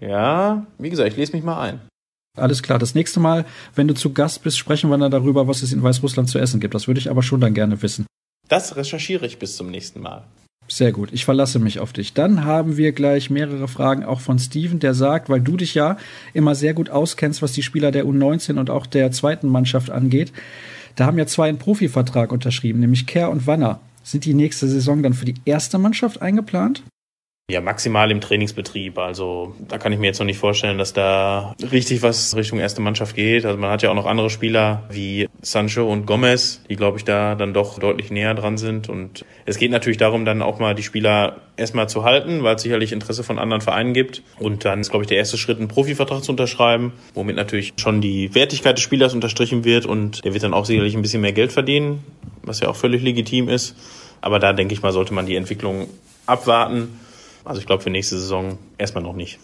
Ja, 0.00 0.66
wie 0.78 0.90
gesagt, 0.90 1.10
ich 1.10 1.16
lese 1.16 1.32
mich 1.32 1.44
mal 1.44 1.60
ein. 1.60 1.80
Alles 2.36 2.62
klar. 2.62 2.78
Das 2.78 2.94
nächste 2.94 3.20
Mal, 3.20 3.46
wenn 3.74 3.88
du 3.88 3.94
zu 3.94 4.12
Gast 4.12 4.42
bist, 4.42 4.58
sprechen 4.58 4.90
wir 4.90 4.98
dann 4.98 5.10
darüber, 5.10 5.48
was 5.48 5.62
es 5.62 5.72
in 5.72 5.82
Weißrussland 5.82 6.28
zu 6.28 6.38
essen 6.38 6.60
gibt. 6.60 6.74
Das 6.74 6.86
würde 6.86 7.00
ich 7.00 7.08
aber 7.08 7.22
schon 7.22 7.40
dann 7.40 7.54
gerne 7.54 7.80
wissen. 7.82 8.06
Das 8.48 8.76
recherchiere 8.76 9.26
ich 9.26 9.38
bis 9.38 9.56
zum 9.56 9.70
nächsten 9.70 10.00
Mal. 10.00 10.24
Sehr 10.68 10.90
gut, 10.90 11.10
ich 11.12 11.24
verlasse 11.24 11.60
mich 11.60 11.78
auf 11.78 11.92
dich. 11.92 12.12
Dann 12.12 12.44
haben 12.44 12.76
wir 12.76 12.90
gleich 12.92 13.30
mehrere 13.30 13.68
Fragen 13.68 14.04
auch 14.04 14.20
von 14.20 14.38
Steven, 14.38 14.80
der 14.80 14.94
sagt, 14.94 15.28
weil 15.28 15.40
du 15.40 15.56
dich 15.56 15.74
ja 15.74 15.96
immer 16.34 16.56
sehr 16.56 16.74
gut 16.74 16.90
auskennst, 16.90 17.40
was 17.40 17.52
die 17.52 17.62
Spieler 17.62 17.92
der 17.92 18.04
U19 18.04 18.58
und 18.58 18.68
auch 18.68 18.86
der 18.86 19.12
zweiten 19.12 19.48
Mannschaft 19.48 19.90
angeht. 19.90 20.32
Da 20.96 21.06
haben 21.06 21.18
ja 21.18 21.26
zwei 21.26 21.48
einen 21.48 21.58
Profivertrag 21.58 22.32
unterschrieben, 22.32 22.80
nämlich 22.80 23.06
Kerr 23.06 23.30
und 23.30 23.46
Wanner. 23.46 23.80
Sind 24.02 24.24
die 24.24 24.34
nächste 24.34 24.66
Saison 24.66 25.02
dann 25.02 25.14
für 25.14 25.24
die 25.24 25.34
erste 25.44 25.78
Mannschaft 25.78 26.20
eingeplant? 26.20 26.82
Ja, 27.48 27.60
maximal 27.60 28.10
im 28.10 28.20
Trainingsbetrieb. 28.20 28.98
Also 28.98 29.54
da 29.68 29.78
kann 29.78 29.92
ich 29.92 30.00
mir 30.00 30.06
jetzt 30.06 30.18
noch 30.18 30.26
nicht 30.26 30.40
vorstellen, 30.40 30.78
dass 30.78 30.92
da 30.92 31.54
richtig 31.70 32.02
was 32.02 32.34
Richtung 32.34 32.58
erste 32.58 32.80
Mannschaft 32.80 33.14
geht. 33.14 33.44
Also 33.44 33.56
man 33.56 33.70
hat 33.70 33.82
ja 33.82 33.90
auch 33.90 33.94
noch 33.94 34.06
andere 34.06 34.30
Spieler 34.30 34.82
wie 34.90 35.28
Sancho 35.42 35.88
und 35.88 36.06
Gomez, 36.06 36.60
die, 36.68 36.74
glaube 36.74 36.98
ich, 36.98 37.04
da 37.04 37.36
dann 37.36 37.54
doch 37.54 37.78
deutlich 37.78 38.10
näher 38.10 38.34
dran 38.34 38.58
sind. 38.58 38.88
Und 38.88 39.24
es 39.44 39.58
geht 39.58 39.70
natürlich 39.70 39.96
darum, 39.96 40.24
dann 40.24 40.42
auch 40.42 40.58
mal 40.58 40.74
die 40.74 40.82
Spieler 40.82 41.36
erstmal 41.56 41.88
zu 41.88 42.02
halten, 42.02 42.42
weil 42.42 42.56
es 42.56 42.62
sicherlich 42.62 42.90
Interesse 42.90 43.22
von 43.22 43.38
anderen 43.38 43.60
Vereinen 43.60 43.94
gibt. 43.94 44.24
Und 44.40 44.64
dann 44.64 44.80
ist, 44.80 44.90
glaube 44.90 45.04
ich, 45.04 45.08
der 45.08 45.18
erste 45.18 45.38
Schritt, 45.38 45.58
einen 45.58 45.68
Profivertrag 45.68 46.24
zu 46.24 46.32
unterschreiben, 46.32 46.94
womit 47.14 47.36
natürlich 47.36 47.74
schon 47.76 48.00
die 48.00 48.34
Wertigkeit 48.34 48.76
des 48.76 48.82
Spielers 48.82 49.14
unterstrichen 49.14 49.64
wird 49.64 49.86
und 49.86 50.24
der 50.24 50.34
wird 50.34 50.42
dann 50.42 50.52
auch 50.52 50.64
sicherlich 50.64 50.96
ein 50.96 51.02
bisschen 51.02 51.22
mehr 51.22 51.32
Geld 51.32 51.52
verdienen, 51.52 52.02
was 52.42 52.58
ja 52.58 52.66
auch 52.66 52.76
völlig 52.76 53.04
legitim 53.04 53.48
ist. 53.48 53.76
Aber 54.20 54.40
da 54.40 54.52
denke 54.52 54.74
ich 54.74 54.82
mal, 54.82 54.90
sollte 54.90 55.14
man 55.14 55.26
die 55.26 55.36
Entwicklung 55.36 55.86
abwarten 56.26 57.05
also 57.46 57.60
ich 57.60 57.66
glaube 57.66 57.82
für 57.82 57.90
nächste 57.90 58.18
Saison 58.18 58.58
erstmal 58.78 59.02
noch 59.02 59.14
nicht. 59.14 59.38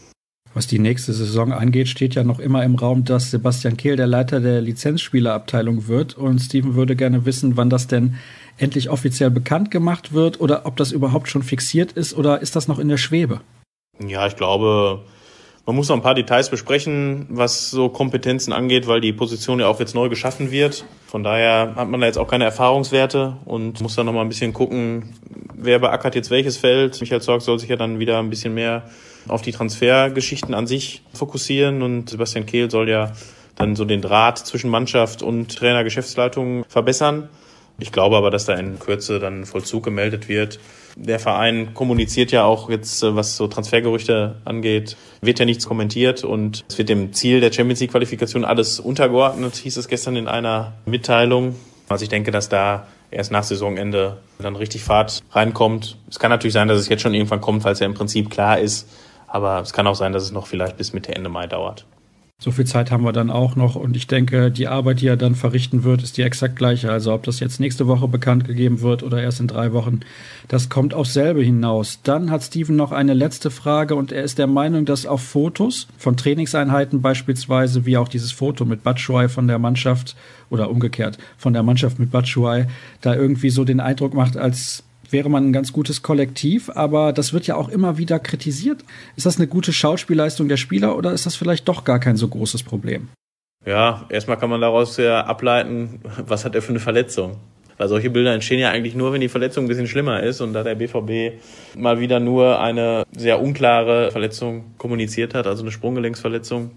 Was 0.54 0.66
die 0.66 0.78
nächste 0.78 1.14
Saison 1.14 1.52
angeht, 1.52 1.88
steht 1.88 2.14
ja 2.14 2.24
noch 2.24 2.38
immer 2.38 2.62
im 2.62 2.74
Raum, 2.74 3.04
dass 3.04 3.30
Sebastian 3.30 3.78
Kehl 3.78 3.96
der 3.96 4.06
Leiter 4.06 4.38
der 4.40 4.60
Lizenzspielerabteilung 4.60 5.88
wird. 5.88 6.18
Und 6.18 6.40
Steven 6.40 6.74
würde 6.74 6.94
gerne 6.94 7.24
wissen, 7.24 7.56
wann 7.56 7.70
das 7.70 7.86
denn 7.86 8.16
endlich 8.58 8.90
offiziell 8.90 9.30
bekannt 9.30 9.70
gemacht 9.70 10.12
wird 10.12 10.40
oder 10.40 10.66
ob 10.66 10.76
das 10.76 10.92
überhaupt 10.92 11.28
schon 11.28 11.42
fixiert 11.42 11.92
ist 11.92 12.12
oder 12.12 12.42
ist 12.42 12.54
das 12.54 12.68
noch 12.68 12.78
in 12.78 12.88
der 12.88 12.98
Schwebe? 12.98 13.40
Ja, 14.06 14.26
ich 14.26 14.36
glaube, 14.36 15.04
man 15.64 15.76
muss 15.76 15.88
noch 15.88 15.96
ein 15.96 16.02
paar 16.02 16.14
Details 16.14 16.50
besprechen, 16.50 17.26
was 17.28 17.70
so 17.70 17.88
Kompetenzen 17.88 18.52
angeht, 18.52 18.88
weil 18.88 19.00
die 19.00 19.12
Position 19.12 19.60
ja 19.60 19.68
auch 19.68 19.78
jetzt 19.78 19.94
neu 19.94 20.08
geschaffen 20.08 20.50
wird. 20.50 20.84
Von 21.06 21.22
daher 21.22 21.74
hat 21.76 21.88
man 21.88 22.00
da 22.00 22.06
jetzt 22.06 22.18
auch 22.18 22.28
keine 22.28 22.44
Erfahrungswerte 22.44 23.36
und 23.44 23.80
muss 23.80 23.94
dann 23.94 24.06
noch 24.06 24.12
mal 24.12 24.22
ein 24.22 24.28
bisschen 24.28 24.52
gucken, 24.52 25.14
wer 25.54 25.78
beackert 25.78 26.14
jetzt 26.16 26.30
welches 26.30 26.56
Feld. 26.56 27.00
Michael 27.00 27.22
Zorg 27.22 27.42
soll 27.42 27.58
sich 27.58 27.68
ja 27.68 27.76
dann 27.76 28.00
wieder 28.00 28.18
ein 28.18 28.30
bisschen 28.30 28.54
mehr 28.54 28.90
auf 29.28 29.42
die 29.42 29.52
Transfergeschichten 29.52 30.52
an 30.52 30.66
sich 30.66 31.02
fokussieren 31.14 31.82
und 31.82 32.10
Sebastian 32.10 32.46
Kehl 32.46 32.70
soll 32.70 32.88
ja 32.88 33.12
dann 33.54 33.76
so 33.76 33.84
den 33.84 34.00
Draht 34.00 34.38
zwischen 34.38 34.70
Mannschaft 34.70 35.22
und 35.22 35.56
Trainer, 35.56 35.84
Geschäftsleitung 35.84 36.64
verbessern. 36.68 37.28
Ich 37.82 37.90
glaube 37.90 38.16
aber, 38.16 38.30
dass 38.30 38.44
da 38.44 38.54
in 38.54 38.78
Kürze 38.78 39.18
dann 39.18 39.44
Vollzug 39.44 39.82
gemeldet 39.82 40.28
wird. 40.28 40.60
Der 40.94 41.18
Verein 41.18 41.74
kommuniziert 41.74 42.30
ja 42.30 42.44
auch 42.44 42.70
jetzt, 42.70 43.02
äh, 43.02 43.16
was 43.16 43.36
so 43.36 43.48
Transfergerüchte 43.48 44.36
angeht, 44.44 44.96
wird 45.20 45.40
ja 45.40 45.44
nichts 45.44 45.66
kommentiert 45.66 46.22
und 46.22 46.64
es 46.68 46.78
wird 46.78 46.88
dem 46.88 47.12
Ziel 47.12 47.40
der 47.40 47.50
Champions 47.50 47.80
League 47.80 47.90
Qualifikation 47.90 48.44
alles 48.44 48.78
untergeordnet, 48.78 49.56
hieß 49.56 49.78
es 49.78 49.88
gestern 49.88 50.14
in 50.14 50.28
einer 50.28 50.74
Mitteilung. 50.86 51.56
Also 51.88 52.04
ich 52.04 52.08
denke, 52.08 52.30
dass 52.30 52.48
da 52.48 52.86
erst 53.10 53.32
nach 53.32 53.42
Saisonende 53.42 54.18
dann 54.38 54.54
richtig 54.54 54.84
Fahrt 54.84 55.20
reinkommt. 55.32 55.98
Es 56.08 56.20
kann 56.20 56.30
natürlich 56.30 56.54
sein, 56.54 56.68
dass 56.68 56.78
es 56.78 56.88
jetzt 56.88 57.02
schon 57.02 57.14
irgendwann 57.14 57.40
kommt, 57.40 57.64
weil 57.64 57.72
es 57.72 57.80
ja 57.80 57.86
im 57.86 57.94
Prinzip 57.94 58.30
klar 58.30 58.60
ist. 58.60 58.88
Aber 59.26 59.60
es 59.60 59.72
kann 59.72 59.88
auch 59.88 59.96
sein, 59.96 60.12
dass 60.12 60.22
es 60.22 60.30
noch 60.30 60.46
vielleicht 60.46 60.76
bis 60.76 60.92
Mitte 60.92 61.16
Ende 61.16 61.30
Mai 61.30 61.48
dauert. 61.48 61.84
So 62.42 62.50
viel 62.50 62.64
Zeit 62.64 62.90
haben 62.90 63.04
wir 63.04 63.12
dann 63.12 63.30
auch 63.30 63.54
noch 63.54 63.76
und 63.76 63.96
ich 63.96 64.08
denke, 64.08 64.50
die 64.50 64.66
Arbeit, 64.66 65.00
die 65.00 65.06
er 65.06 65.16
dann 65.16 65.36
verrichten 65.36 65.84
wird, 65.84 66.02
ist 66.02 66.16
die 66.16 66.22
exakt 66.22 66.56
gleiche. 66.56 66.90
Also 66.90 67.14
ob 67.14 67.22
das 67.22 67.38
jetzt 67.38 67.60
nächste 67.60 67.86
Woche 67.86 68.08
bekannt 68.08 68.48
gegeben 68.48 68.80
wird 68.80 69.04
oder 69.04 69.22
erst 69.22 69.38
in 69.38 69.46
drei 69.46 69.72
Wochen, 69.72 70.00
das 70.48 70.68
kommt 70.68 70.92
aufs 70.92 71.12
selbe 71.12 71.40
hinaus. 71.40 72.00
Dann 72.02 72.32
hat 72.32 72.42
Steven 72.42 72.74
noch 72.74 72.90
eine 72.90 73.14
letzte 73.14 73.52
Frage 73.52 73.94
und 73.94 74.10
er 74.10 74.24
ist 74.24 74.38
der 74.38 74.48
Meinung, 74.48 74.86
dass 74.86 75.06
auf 75.06 75.22
Fotos 75.22 75.86
von 75.96 76.16
Trainingseinheiten 76.16 77.00
beispielsweise, 77.00 77.86
wie 77.86 77.96
auch 77.96 78.08
dieses 78.08 78.32
Foto 78.32 78.64
mit 78.64 78.82
Batshuayi 78.82 79.28
von 79.28 79.46
der 79.46 79.60
Mannschaft 79.60 80.16
oder 80.50 80.68
umgekehrt 80.68 81.18
von 81.36 81.52
der 81.52 81.62
Mannschaft 81.62 82.00
mit 82.00 82.10
Batshuayi, 82.10 82.64
da 83.02 83.14
irgendwie 83.14 83.50
so 83.50 83.62
den 83.62 83.78
Eindruck 83.78 84.14
macht, 84.14 84.36
als 84.36 84.82
wäre 85.12 85.28
man 85.28 85.48
ein 85.48 85.52
ganz 85.52 85.72
gutes 85.72 86.02
Kollektiv, 86.02 86.70
aber 86.70 87.12
das 87.12 87.32
wird 87.32 87.46
ja 87.46 87.56
auch 87.56 87.68
immer 87.68 87.98
wieder 87.98 88.18
kritisiert. 88.18 88.84
Ist 89.16 89.26
das 89.26 89.36
eine 89.38 89.46
gute 89.46 89.72
Schauspielleistung 89.72 90.48
der 90.48 90.56
Spieler 90.56 90.96
oder 90.96 91.12
ist 91.12 91.26
das 91.26 91.36
vielleicht 91.36 91.68
doch 91.68 91.84
gar 91.84 91.98
kein 91.98 92.16
so 92.16 92.28
großes 92.28 92.62
Problem? 92.62 93.08
Ja, 93.64 94.06
erstmal 94.08 94.38
kann 94.38 94.50
man 94.50 94.60
daraus 94.60 94.96
ja 94.96 95.24
ableiten, 95.24 96.00
was 96.26 96.44
hat 96.44 96.54
er 96.54 96.62
für 96.62 96.70
eine 96.70 96.80
Verletzung. 96.80 97.36
Weil 97.78 97.88
solche 97.88 98.10
Bilder 98.10 98.32
entstehen 98.32 98.58
ja 98.58 98.70
eigentlich 98.70 98.94
nur, 98.94 99.12
wenn 99.12 99.20
die 99.20 99.28
Verletzung 99.28 99.64
ein 99.64 99.68
bisschen 99.68 99.86
schlimmer 99.86 100.22
ist 100.22 100.40
und 100.40 100.52
da 100.52 100.62
der 100.62 100.74
BVB 100.74 101.40
mal 101.76 102.00
wieder 102.00 102.20
nur 102.20 102.60
eine 102.60 103.04
sehr 103.12 103.40
unklare 103.40 104.10
Verletzung 104.10 104.74
kommuniziert 104.78 105.34
hat, 105.34 105.46
also 105.46 105.62
eine 105.62 105.72
Sprunggelenksverletzung, 105.72 106.72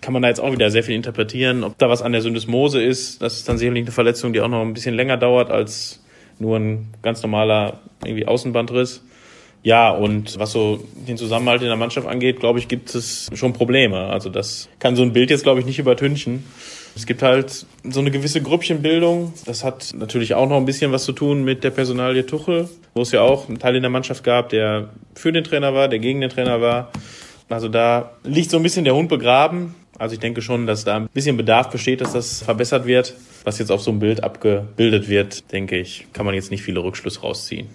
kann 0.00 0.12
man 0.12 0.22
da 0.22 0.28
jetzt 0.28 0.40
auch 0.40 0.52
wieder 0.52 0.70
sehr 0.70 0.84
viel 0.84 0.94
interpretieren. 0.94 1.64
Ob 1.64 1.78
da 1.78 1.88
was 1.88 2.02
an 2.02 2.12
der 2.12 2.20
Syndesmose 2.20 2.82
ist, 2.82 3.22
das 3.22 3.36
ist 3.36 3.48
dann 3.48 3.58
sicherlich 3.58 3.84
eine 3.84 3.92
Verletzung, 3.92 4.32
die 4.32 4.40
auch 4.40 4.48
noch 4.48 4.60
ein 4.60 4.74
bisschen 4.74 4.94
länger 4.94 5.16
dauert 5.16 5.50
als 5.50 6.03
nur 6.38 6.58
ein 6.58 6.94
ganz 7.02 7.22
normaler 7.22 7.80
irgendwie 8.04 8.26
Außenbandriss. 8.26 9.02
Ja, 9.62 9.90
und 9.90 10.38
was 10.38 10.52
so 10.52 10.84
den 11.08 11.16
Zusammenhalt 11.16 11.62
in 11.62 11.68
der 11.68 11.76
Mannschaft 11.76 12.06
angeht, 12.06 12.38
glaube 12.38 12.58
ich, 12.58 12.68
gibt 12.68 12.94
es 12.94 13.30
schon 13.32 13.54
Probleme. 13.54 14.08
Also 14.10 14.28
das 14.28 14.68
kann 14.78 14.94
so 14.94 15.02
ein 15.02 15.14
Bild 15.14 15.30
jetzt, 15.30 15.42
glaube 15.42 15.60
ich, 15.60 15.66
nicht 15.66 15.78
übertünchen. 15.78 16.44
Es 16.96 17.06
gibt 17.06 17.22
halt 17.22 17.66
so 17.82 18.00
eine 18.00 18.10
gewisse 18.10 18.42
Grüppchenbildung. 18.42 19.32
Das 19.46 19.64
hat 19.64 19.94
natürlich 19.96 20.34
auch 20.34 20.48
noch 20.48 20.58
ein 20.58 20.66
bisschen 20.66 20.92
was 20.92 21.04
zu 21.04 21.12
tun 21.12 21.44
mit 21.44 21.64
der 21.64 21.70
Personalie 21.70 22.26
Tuchel, 22.26 22.68
wo 22.94 23.02
es 23.02 23.10
ja 23.10 23.22
auch 23.22 23.48
einen 23.48 23.58
Teil 23.58 23.74
in 23.74 23.82
der 23.82 23.90
Mannschaft 23.90 24.22
gab, 24.22 24.50
der 24.50 24.90
für 25.14 25.32
den 25.32 25.44
Trainer 25.44 25.74
war, 25.74 25.88
der 25.88 25.98
gegen 25.98 26.20
den 26.20 26.30
Trainer 26.30 26.60
war. 26.60 26.92
Also 27.48 27.68
da 27.68 28.12
liegt 28.22 28.50
so 28.50 28.58
ein 28.58 28.62
bisschen 28.62 28.84
der 28.84 28.94
Hund 28.94 29.08
begraben. 29.08 29.74
Also 29.98 30.14
ich 30.14 30.20
denke 30.20 30.42
schon, 30.42 30.66
dass 30.66 30.84
da 30.84 30.96
ein 30.96 31.08
bisschen 31.12 31.36
Bedarf 31.36 31.70
besteht, 31.70 32.00
dass 32.00 32.12
das 32.12 32.42
verbessert 32.42 32.86
wird. 32.86 33.14
Was 33.44 33.58
jetzt 33.58 33.70
auf 33.70 33.82
so 33.82 33.90
einem 33.90 34.00
Bild 34.00 34.24
abgebildet 34.24 35.08
wird, 35.08 35.52
denke 35.52 35.78
ich, 35.78 36.06
kann 36.12 36.26
man 36.26 36.34
jetzt 36.34 36.50
nicht 36.50 36.62
viele 36.62 36.82
Rückschlüsse 36.82 37.20
rausziehen. 37.20 37.68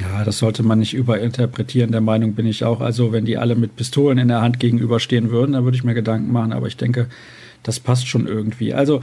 Ja, 0.00 0.24
das 0.24 0.38
sollte 0.38 0.62
man 0.62 0.78
nicht 0.78 0.94
überinterpretieren. 0.94 1.92
Der 1.92 2.00
Meinung 2.00 2.34
bin 2.34 2.46
ich 2.46 2.64
auch. 2.64 2.80
Also, 2.80 3.12
wenn 3.12 3.26
die 3.26 3.36
alle 3.36 3.54
mit 3.54 3.76
Pistolen 3.76 4.16
in 4.16 4.28
der 4.28 4.40
Hand 4.40 4.58
gegenüberstehen 4.58 5.30
würden, 5.30 5.52
dann 5.52 5.64
würde 5.64 5.76
ich 5.76 5.84
mir 5.84 5.92
Gedanken 5.92 6.32
machen. 6.32 6.52
Aber 6.54 6.66
ich 6.66 6.78
denke, 6.78 7.08
das 7.62 7.80
passt 7.80 8.08
schon 8.08 8.26
irgendwie. 8.26 8.74
Also 8.74 9.00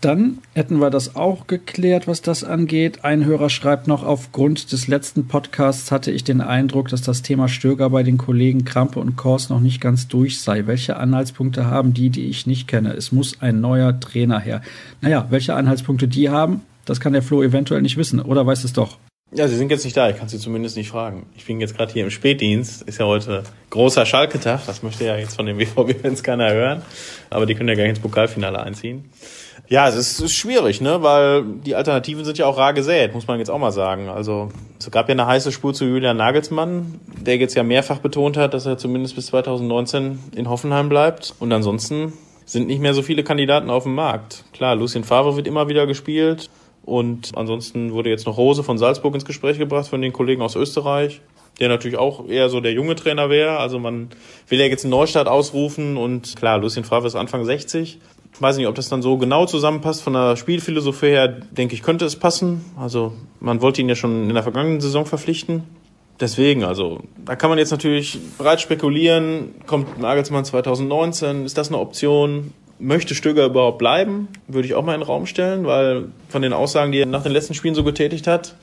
dann 0.00 0.38
hätten 0.54 0.78
wir 0.78 0.90
das 0.90 1.16
auch 1.16 1.46
geklärt, 1.46 2.06
was 2.06 2.22
das 2.22 2.44
angeht. 2.44 3.04
Ein 3.04 3.24
Hörer 3.24 3.50
schreibt 3.50 3.88
noch, 3.88 4.04
aufgrund 4.04 4.72
des 4.72 4.88
letzten 4.88 5.28
Podcasts 5.28 5.90
hatte 5.90 6.10
ich 6.10 6.24
den 6.24 6.40
Eindruck, 6.40 6.88
dass 6.88 7.02
das 7.02 7.22
Thema 7.22 7.48
Stöger 7.48 7.90
bei 7.90 8.02
den 8.02 8.18
Kollegen 8.18 8.64
Krampe 8.64 9.00
und 9.00 9.16
Kors 9.16 9.48
noch 9.48 9.60
nicht 9.60 9.80
ganz 9.80 10.08
durch 10.08 10.40
sei. 10.40 10.66
Welche 10.66 10.96
Anhaltspunkte 10.96 11.66
haben 11.66 11.94
die, 11.94 12.10
die 12.10 12.26
ich 12.26 12.46
nicht 12.46 12.68
kenne? 12.68 12.92
Es 12.92 13.12
muss 13.12 13.40
ein 13.40 13.60
neuer 13.60 13.98
Trainer 13.98 14.40
her. 14.40 14.62
Naja, 15.00 15.26
welche 15.30 15.54
Anhaltspunkte 15.54 16.08
die 16.08 16.28
haben, 16.28 16.62
das 16.84 17.00
kann 17.00 17.12
der 17.12 17.22
Flo 17.22 17.42
eventuell 17.42 17.82
nicht 17.82 17.96
wissen. 17.96 18.20
Oder 18.20 18.46
weiß 18.46 18.64
es 18.64 18.72
doch? 18.72 18.98
Ja, 19.34 19.48
sie 19.48 19.56
sind 19.56 19.70
jetzt 19.70 19.84
nicht 19.84 19.96
da. 19.96 20.10
Ich 20.10 20.18
kann 20.18 20.28
sie 20.28 20.38
zumindest 20.38 20.76
nicht 20.76 20.90
fragen. 20.90 21.24
Ich 21.34 21.46
bin 21.46 21.58
jetzt 21.58 21.74
gerade 21.74 21.90
hier 21.90 22.04
im 22.04 22.10
Spätdienst. 22.10 22.82
Ist 22.82 22.98
ja 22.98 23.06
heute 23.06 23.44
großer 23.70 24.04
Schalke-Tag. 24.04 24.66
Das 24.66 24.82
möchte 24.82 25.06
ja 25.06 25.16
jetzt 25.16 25.36
von 25.36 25.46
den 25.46 25.56
BVB-Fans 25.56 26.22
keiner 26.22 26.52
hören. 26.52 26.82
Aber 27.30 27.46
die 27.46 27.54
können 27.54 27.70
ja 27.70 27.74
gar 27.74 27.84
nicht 27.84 27.96
ins 27.96 28.00
Pokalfinale 28.00 28.62
einziehen. 28.62 29.10
Ja, 29.68 29.88
es 29.88 29.94
ist, 29.94 30.20
ist, 30.20 30.34
schwierig, 30.34 30.82
ne? 30.82 31.02
Weil 31.02 31.44
die 31.44 31.74
Alternativen 31.74 32.26
sind 32.26 32.36
ja 32.36 32.44
auch 32.44 32.58
rar 32.58 32.74
gesät, 32.74 33.14
muss 33.14 33.26
man 33.26 33.38
jetzt 33.38 33.48
auch 33.48 33.58
mal 33.58 33.72
sagen. 33.72 34.10
Also 34.10 34.50
es 34.78 34.90
gab 34.90 35.08
ja 35.08 35.12
eine 35.12 35.26
heiße 35.26 35.50
Spur 35.50 35.72
zu 35.72 35.86
Julian 35.86 36.18
Nagelsmann, 36.18 37.00
der 37.18 37.38
jetzt 37.38 37.54
ja 37.54 37.62
mehrfach 37.62 38.00
betont 38.00 38.36
hat, 38.36 38.52
dass 38.52 38.66
er 38.66 38.76
zumindest 38.76 39.14
bis 39.14 39.28
2019 39.28 40.18
in 40.36 40.50
Hoffenheim 40.50 40.90
bleibt. 40.90 41.34
Und 41.38 41.52
ansonsten 41.52 42.12
sind 42.44 42.66
nicht 42.66 42.80
mehr 42.80 42.92
so 42.92 43.00
viele 43.00 43.24
Kandidaten 43.24 43.70
auf 43.70 43.84
dem 43.84 43.94
Markt. 43.94 44.44
Klar, 44.52 44.76
Lucien 44.76 45.04
Favre 45.04 45.36
wird 45.36 45.46
immer 45.46 45.68
wieder 45.68 45.86
gespielt. 45.86 46.50
Und 46.84 47.32
ansonsten 47.36 47.92
wurde 47.92 48.10
jetzt 48.10 48.26
noch 48.26 48.36
Rose 48.36 48.62
von 48.62 48.78
Salzburg 48.78 49.14
ins 49.14 49.24
Gespräch 49.24 49.58
gebracht 49.58 49.88
von 49.88 50.02
den 50.02 50.12
Kollegen 50.12 50.42
aus 50.42 50.56
Österreich, 50.56 51.20
der 51.60 51.68
natürlich 51.68 51.96
auch 51.98 52.28
eher 52.28 52.48
so 52.48 52.60
der 52.60 52.72
junge 52.72 52.96
Trainer 52.96 53.30
wäre. 53.30 53.58
Also 53.58 53.78
man 53.78 54.08
will 54.48 54.58
ja 54.58 54.66
jetzt 54.66 54.84
einen 54.84 54.90
Neustart 54.90 55.28
ausrufen 55.28 55.96
und 55.96 56.34
klar, 56.36 56.58
Lucien 56.58 56.84
Favre 56.84 57.06
ist 57.06 57.14
Anfang 57.14 57.44
60. 57.44 57.98
Ich 58.34 58.40
weiß 58.42 58.56
nicht, 58.56 58.66
ob 58.66 58.74
das 58.74 58.88
dann 58.88 59.02
so 59.02 59.18
genau 59.18 59.46
zusammenpasst. 59.46 60.02
Von 60.02 60.14
der 60.14 60.36
Spielphilosophie 60.36 61.10
her, 61.10 61.28
denke 61.28 61.74
ich, 61.74 61.82
könnte 61.82 62.04
es 62.04 62.16
passen. 62.16 62.64
Also 62.76 63.12
man 63.40 63.60
wollte 63.60 63.80
ihn 63.80 63.88
ja 63.88 63.94
schon 63.94 64.28
in 64.28 64.34
der 64.34 64.42
vergangenen 64.42 64.80
Saison 64.80 65.06
verpflichten. 65.06 65.64
Deswegen, 66.20 66.62
also 66.62 67.00
da 67.24 67.36
kann 67.36 67.50
man 67.50 67.58
jetzt 67.58 67.72
natürlich 67.72 68.18
breit 68.38 68.60
spekulieren. 68.60 69.54
Kommt 69.66 69.98
Nagelsmann 69.98 70.44
2019? 70.44 71.44
Ist 71.44 71.58
das 71.58 71.68
eine 71.68 71.78
Option? 71.78 72.52
Möchte 72.78 73.14
Stöger 73.14 73.46
überhaupt 73.46 73.78
bleiben? 73.78 74.28
Würde 74.48 74.66
ich 74.66 74.74
auch 74.74 74.84
mal 74.84 74.94
in 74.94 75.00
den 75.00 75.06
Raum 75.06 75.26
stellen, 75.26 75.66
weil 75.66 76.06
von 76.28 76.42
den 76.42 76.52
Aussagen, 76.52 76.92
die 76.92 77.00
er 77.00 77.06
nach 77.06 77.22
den 77.22 77.32
letzten 77.32 77.54
Spielen 77.54 77.74
so 77.74 77.84
getätigt 77.84 78.26
hat, 78.26 78.56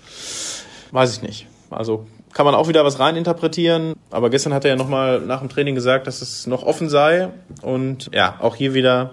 weiß 0.92 1.16
ich 1.16 1.22
nicht. 1.22 1.48
Also 1.70 2.06
kann 2.34 2.46
man 2.46 2.56
auch 2.56 2.68
wieder 2.68 2.86
was 2.86 3.00
reininterpretieren. 3.00 3.94
Aber 4.12 4.30
gestern 4.30 4.54
hat 4.54 4.66
er 4.66 4.72
ja 4.72 4.76
nochmal 4.76 5.20
nach 5.22 5.40
dem 5.40 5.50
Training 5.50 5.76
gesagt, 5.76 6.08
dass 6.08 6.22
es 6.22 6.48
noch 6.48 6.64
offen 6.64 6.90
sei. 6.90 7.30
Und 7.62 8.10
ja, 8.14 8.38
auch 8.40 8.56
hier 8.56 8.74
wieder, 8.74 9.12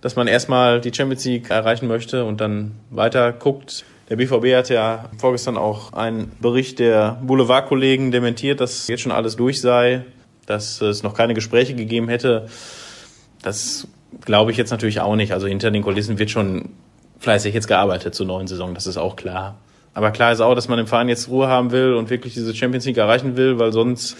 dass 0.00 0.16
man 0.16 0.26
erstmal 0.26 0.80
die 0.80 0.92
Champions 0.92 1.24
League 1.24 1.50
erreichen 1.50 1.86
möchte 1.86 2.24
und 2.24 2.40
dann 2.40 2.72
weiter 2.90 3.32
guckt. 3.32 3.84
Der 4.08 4.16
BVB 4.16 4.54
hat 4.54 4.68
ja 4.68 5.06
vorgestern 5.18 5.56
auch 5.56 5.92
einen 5.92 6.32
Bericht 6.40 6.78
der 6.78 7.18
Boulevardkollegen 7.22 8.10
dementiert, 8.10 8.60
dass 8.60 8.88
jetzt 8.88 9.00
schon 9.00 9.12
alles 9.12 9.36
durch 9.36 9.60
sei, 9.60 10.04
dass 10.46 10.80
es 10.82 11.02
noch 11.02 11.14
keine 11.14 11.34
Gespräche 11.34 11.74
gegeben 11.74 12.08
hätte. 12.08 12.48
Das 13.42 13.86
glaube 14.24 14.50
ich 14.50 14.56
jetzt 14.56 14.70
natürlich 14.70 15.00
auch 15.00 15.16
nicht. 15.16 15.32
Also 15.32 15.46
hinter 15.46 15.70
den 15.70 15.82
Kulissen 15.82 16.18
wird 16.18 16.30
schon 16.30 16.70
fleißig 17.18 17.54
jetzt 17.54 17.68
gearbeitet 17.68 18.14
zur 18.14 18.26
neuen 18.26 18.46
Saison, 18.46 18.74
das 18.74 18.86
ist 18.86 18.96
auch 18.96 19.16
klar. 19.16 19.56
Aber 19.94 20.10
klar 20.10 20.32
ist 20.32 20.40
auch, 20.40 20.54
dass 20.54 20.68
man 20.68 20.78
im 20.78 20.86
Verein 20.86 21.08
jetzt 21.08 21.28
Ruhe 21.28 21.48
haben 21.48 21.70
will 21.70 21.94
und 21.94 22.10
wirklich 22.10 22.34
diese 22.34 22.54
Champions 22.54 22.86
League 22.86 22.96
erreichen 22.96 23.36
will, 23.36 23.58
weil 23.58 23.72
sonst 23.72 24.16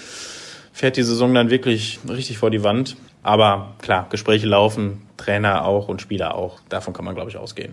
fährt 0.72 0.96
die 0.96 1.02
Saison 1.02 1.34
dann 1.34 1.50
wirklich 1.50 1.98
richtig 2.08 2.38
vor 2.38 2.50
die 2.50 2.62
Wand. 2.62 2.96
Aber 3.22 3.74
klar, 3.80 4.06
Gespräche 4.10 4.46
laufen, 4.46 5.02
Trainer 5.16 5.64
auch 5.64 5.88
und 5.88 6.02
Spieler 6.02 6.34
auch. 6.34 6.60
Davon 6.68 6.92
kann 6.92 7.04
man, 7.04 7.14
glaube 7.14 7.30
ich, 7.30 7.36
ausgehen. 7.36 7.72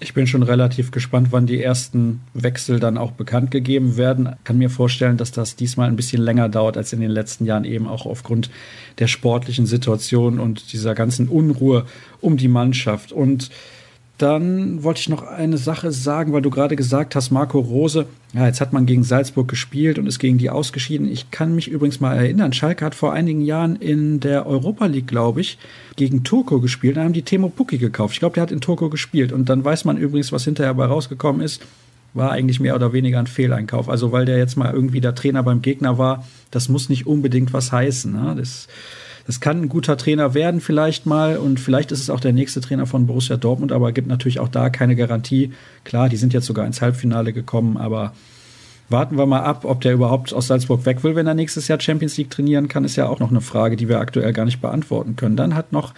Ich 0.00 0.12
bin 0.12 0.26
schon 0.26 0.42
relativ 0.42 0.90
gespannt, 0.90 1.28
wann 1.30 1.46
die 1.46 1.62
ersten 1.62 2.20
Wechsel 2.34 2.80
dann 2.80 2.98
auch 2.98 3.12
bekannt 3.12 3.50
gegeben 3.50 3.96
werden. 3.96 4.34
Kann 4.42 4.58
mir 4.58 4.68
vorstellen, 4.68 5.16
dass 5.16 5.30
das 5.30 5.56
diesmal 5.56 5.88
ein 5.88 5.96
bisschen 5.96 6.20
länger 6.20 6.48
dauert 6.48 6.76
als 6.76 6.92
in 6.92 7.00
den 7.00 7.10
letzten 7.10 7.46
Jahren, 7.46 7.64
eben 7.64 7.86
auch 7.86 8.04
aufgrund 8.04 8.50
der 8.98 9.06
sportlichen 9.06 9.66
Situation 9.66 10.40
und 10.40 10.72
dieser 10.72 10.94
ganzen 10.94 11.28
Unruhe 11.28 11.86
um 12.20 12.36
die 12.36 12.48
Mannschaft. 12.48 13.12
Und 13.12 13.50
Dann 14.18 14.84
wollte 14.84 15.00
ich 15.00 15.08
noch 15.08 15.22
eine 15.22 15.58
Sache 15.58 15.90
sagen, 15.90 16.32
weil 16.32 16.42
du 16.42 16.50
gerade 16.50 16.76
gesagt 16.76 17.16
hast, 17.16 17.32
Marco 17.32 17.58
Rose, 17.58 18.06
ja, 18.32 18.46
jetzt 18.46 18.60
hat 18.60 18.72
man 18.72 18.86
gegen 18.86 19.02
Salzburg 19.02 19.48
gespielt 19.48 19.98
und 19.98 20.06
ist 20.06 20.20
gegen 20.20 20.38
die 20.38 20.50
ausgeschieden. 20.50 21.10
Ich 21.10 21.32
kann 21.32 21.56
mich 21.56 21.66
übrigens 21.66 21.98
mal 21.98 22.14
erinnern, 22.14 22.52
Schalke 22.52 22.84
hat 22.84 22.94
vor 22.94 23.12
einigen 23.12 23.40
Jahren 23.40 23.74
in 23.74 24.20
der 24.20 24.46
Europa 24.46 24.86
League, 24.86 25.08
glaube 25.08 25.40
ich, 25.40 25.58
gegen 25.96 26.22
Turco 26.22 26.60
gespielt. 26.60 26.96
Da 26.96 27.02
haben 27.02 27.12
die 27.12 27.22
Temo 27.22 27.48
Pukki 27.48 27.78
gekauft. 27.78 28.14
Ich 28.14 28.20
glaube, 28.20 28.34
der 28.34 28.44
hat 28.44 28.52
in 28.52 28.60
Turco 28.60 28.88
gespielt. 28.88 29.32
Und 29.32 29.48
dann 29.48 29.64
weiß 29.64 29.84
man 29.84 29.96
übrigens, 29.96 30.30
was 30.30 30.44
hinterher 30.44 30.74
bei 30.74 30.86
rausgekommen 30.86 31.42
ist. 31.42 31.62
War 32.12 32.30
eigentlich 32.30 32.60
mehr 32.60 32.76
oder 32.76 32.92
weniger 32.92 33.18
ein 33.18 33.26
Fehleinkauf. 33.26 33.88
Also, 33.88 34.12
weil 34.12 34.26
der 34.26 34.38
jetzt 34.38 34.56
mal 34.56 34.72
irgendwie 34.72 35.00
der 35.00 35.16
Trainer 35.16 35.42
beim 35.42 35.60
Gegner 35.60 35.98
war, 35.98 36.24
das 36.52 36.68
muss 36.68 36.88
nicht 36.88 37.08
unbedingt 37.08 37.52
was 37.52 37.72
heißen. 37.72 38.12
Ne? 38.12 38.36
Das 38.38 38.68
das 39.26 39.40
kann 39.40 39.62
ein 39.62 39.68
guter 39.68 39.96
Trainer 39.96 40.34
werden 40.34 40.60
vielleicht 40.60 41.06
mal 41.06 41.38
und 41.38 41.58
vielleicht 41.58 41.92
ist 41.92 42.00
es 42.00 42.10
auch 42.10 42.20
der 42.20 42.32
nächste 42.32 42.60
Trainer 42.60 42.86
von 42.86 43.06
Borussia 43.06 43.36
Dortmund, 43.36 43.72
aber 43.72 43.92
gibt 43.92 44.08
natürlich 44.08 44.40
auch 44.40 44.48
da 44.48 44.68
keine 44.68 44.96
Garantie. 44.96 45.52
Klar, 45.84 46.08
die 46.08 46.16
sind 46.16 46.34
jetzt 46.34 46.46
sogar 46.46 46.66
ins 46.66 46.82
Halbfinale 46.82 47.32
gekommen, 47.32 47.76
aber 47.76 48.12
warten 48.90 49.16
wir 49.16 49.24
mal 49.24 49.40
ab, 49.40 49.64
ob 49.64 49.80
der 49.80 49.94
überhaupt 49.94 50.34
aus 50.34 50.48
Salzburg 50.48 50.84
weg 50.84 51.02
will, 51.04 51.16
wenn 51.16 51.26
er 51.26 51.34
nächstes 51.34 51.68
Jahr 51.68 51.80
Champions 51.80 52.16
League 52.18 52.30
trainieren 52.30 52.68
kann, 52.68 52.84
ist 52.84 52.96
ja 52.96 53.08
auch 53.08 53.18
noch 53.18 53.30
eine 53.30 53.40
Frage, 53.40 53.76
die 53.76 53.88
wir 53.88 53.98
aktuell 53.98 54.32
gar 54.32 54.44
nicht 54.44 54.60
beantworten 54.60 55.16
können. 55.16 55.36
Dann 55.36 55.54
hat 55.54 55.72
noch 55.72 55.94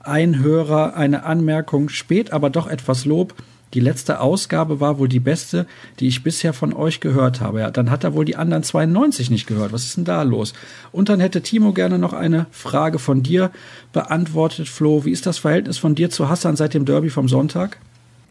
ein 0.00 0.38
Hörer 0.38 0.96
eine 0.96 1.24
Anmerkung, 1.24 1.90
spät 1.90 2.32
aber 2.32 2.48
doch 2.48 2.66
etwas 2.66 3.04
Lob. 3.04 3.34
Die 3.74 3.80
letzte 3.80 4.20
Ausgabe 4.20 4.80
war 4.80 4.98
wohl 4.98 5.08
die 5.08 5.20
beste, 5.20 5.66
die 6.00 6.08
ich 6.08 6.24
bisher 6.24 6.52
von 6.52 6.72
euch 6.72 7.00
gehört 7.00 7.40
habe. 7.40 7.60
Ja, 7.60 7.70
dann 7.70 7.90
hat 7.90 8.02
er 8.02 8.14
wohl 8.14 8.24
die 8.24 8.36
anderen 8.36 8.64
92 8.64 9.30
nicht 9.30 9.46
gehört. 9.46 9.72
Was 9.72 9.84
ist 9.84 9.96
denn 9.96 10.04
da 10.04 10.22
los? 10.22 10.54
Und 10.90 11.08
dann 11.08 11.20
hätte 11.20 11.40
Timo 11.40 11.72
gerne 11.72 11.98
noch 11.98 12.12
eine 12.12 12.46
Frage 12.50 12.98
von 12.98 13.22
dir 13.22 13.52
beantwortet. 13.92 14.68
Flo, 14.68 15.04
wie 15.04 15.12
ist 15.12 15.26
das 15.26 15.38
Verhältnis 15.38 15.78
von 15.78 15.94
dir 15.94 16.10
zu 16.10 16.28
Hassan 16.28 16.56
seit 16.56 16.74
dem 16.74 16.84
Derby 16.84 17.10
vom 17.10 17.28
Sonntag? 17.28 17.78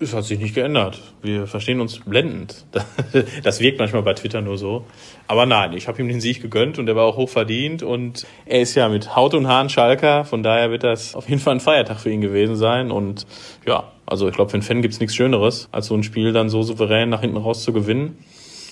Es 0.02 0.14
hat 0.14 0.24
sich 0.24 0.40
nicht 0.40 0.56
geändert. 0.56 1.02
Wir 1.22 1.46
verstehen 1.46 1.82
uns 1.82 2.00
blendend. 2.00 2.66
Das 3.44 3.60
wirkt 3.60 3.80
manchmal 3.80 4.04
bei 4.04 4.14
Twitter 4.14 4.42
nur 4.42 4.58
so. 4.58 4.86
Aber 5.28 5.46
nein, 5.46 5.74
ich 5.74 5.88
habe 5.88 6.02
ihm 6.02 6.08
den 6.08 6.22
Sieg 6.22 6.42
gegönnt 6.42 6.80
und 6.80 6.86
der 6.86 6.96
war 6.96 7.04
auch 7.04 7.18
hoch 7.18 7.30
verdient. 7.30 7.84
Und 7.84 8.26
er 8.46 8.62
ist 8.62 8.76
ja 8.76 8.88
mit 8.88 9.16
Haut 9.16 9.34
und 9.34 9.48
Haaren 9.48 9.70
Schalker. 9.70 10.24
Von 10.24 10.42
daher 10.42 10.72
wird 10.72 10.84
das 10.84 11.16
auf 11.16 11.28
jeden 11.28 11.42
Fall 11.42 11.56
ein 11.56 11.60
Feiertag 11.60 12.00
für 12.00 12.10
ihn 12.10 12.22
gewesen 12.22 12.56
sein. 12.56 12.92
Und 12.92 13.26
ja, 13.66 13.92
also 14.10 14.28
ich 14.28 14.34
glaube, 14.34 14.50
für 14.50 14.56
einen 14.56 14.64
Fan 14.64 14.82
gibt's 14.82 15.00
nichts 15.00 15.16
Schöneres, 15.16 15.70
als 15.72 15.86
so 15.86 15.96
ein 15.96 16.02
Spiel 16.02 16.34
dann 16.34 16.50
so 16.50 16.64
souverän 16.64 17.10
nach 17.10 17.22
hinten 17.22 17.38
raus 17.38 17.64
zu 17.64 17.74
gewinnen. 17.74 18.18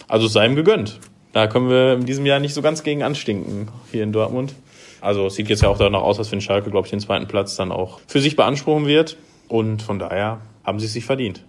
Also 0.07 0.27
sei 0.27 0.47
ihm 0.47 0.55
gegönnt. 0.55 0.99
Da 1.31 1.45
können 1.45 1.69
wir 1.69 1.93
in 1.93 2.07
diesem 2.07 2.25
Jahr 2.25 2.39
nicht 2.39 2.55
so 2.55 2.63
ganz 2.63 2.81
gegen 2.81 3.03
anstinken 3.03 3.67
hier 3.91 4.01
in 4.01 4.11
Dortmund. 4.11 4.55
Also 4.99 5.27
es 5.27 5.35
sieht 5.35 5.49
jetzt 5.49 5.61
ja 5.61 5.69
auch 5.69 5.77
danach 5.77 6.01
aus, 6.01 6.17
dass 6.17 6.31
wenn 6.31 6.41
Schalke, 6.41 6.71
glaube 6.71 6.87
ich, 6.87 6.91
den 6.91 6.99
zweiten 6.99 7.27
Platz 7.27 7.55
dann 7.55 7.71
auch 7.71 7.99
für 8.07 8.19
sich 8.19 8.35
beanspruchen 8.35 8.87
wird. 8.87 9.17
Und 9.47 9.83
von 9.83 9.99
daher 9.99 10.41
haben 10.63 10.79
sie 10.79 10.87
es 10.87 10.93
sich 10.93 11.05
verdient. 11.05 11.45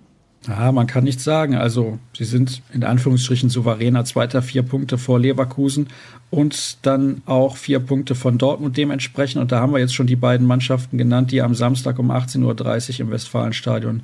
Ja, 0.46 0.72
man 0.72 0.86
kann 0.86 1.04
nichts 1.04 1.24
sagen. 1.24 1.56
Also, 1.56 1.98
sie 2.16 2.24
sind 2.24 2.62
in 2.72 2.84
Anführungsstrichen 2.84 3.50
souveräner 3.50 4.04
Zweiter, 4.04 4.40
vier 4.40 4.62
Punkte 4.62 4.96
vor 4.96 5.18
Leverkusen 5.18 5.88
und 6.30 6.78
dann 6.86 7.22
auch 7.26 7.56
vier 7.56 7.80
Punkte 7.80 8.14
von 8.14 8.38
Dortmund 8.38 8.76
dementsprechend. 8.76 9.40
Und 9.42 9.52
da 9.52 9.60
haben 9.60 9.72
wir 9.72 9.80
jetzt 9.80 9.94
schon 9.94 10.06
die 10.06 10.16
beiden 10.16 10.46
Mannschaften 10.46 10.96
genannt, 10.96 11.32
die 11.32 11.42
am 11.42 11.54
Samstag 11.54 11.98
um 11.98 12.10
18.30 12.10 12.94
Uhr 12.94 13.00
im 13.00 13.10
Westfalenstadion 13.10 14.02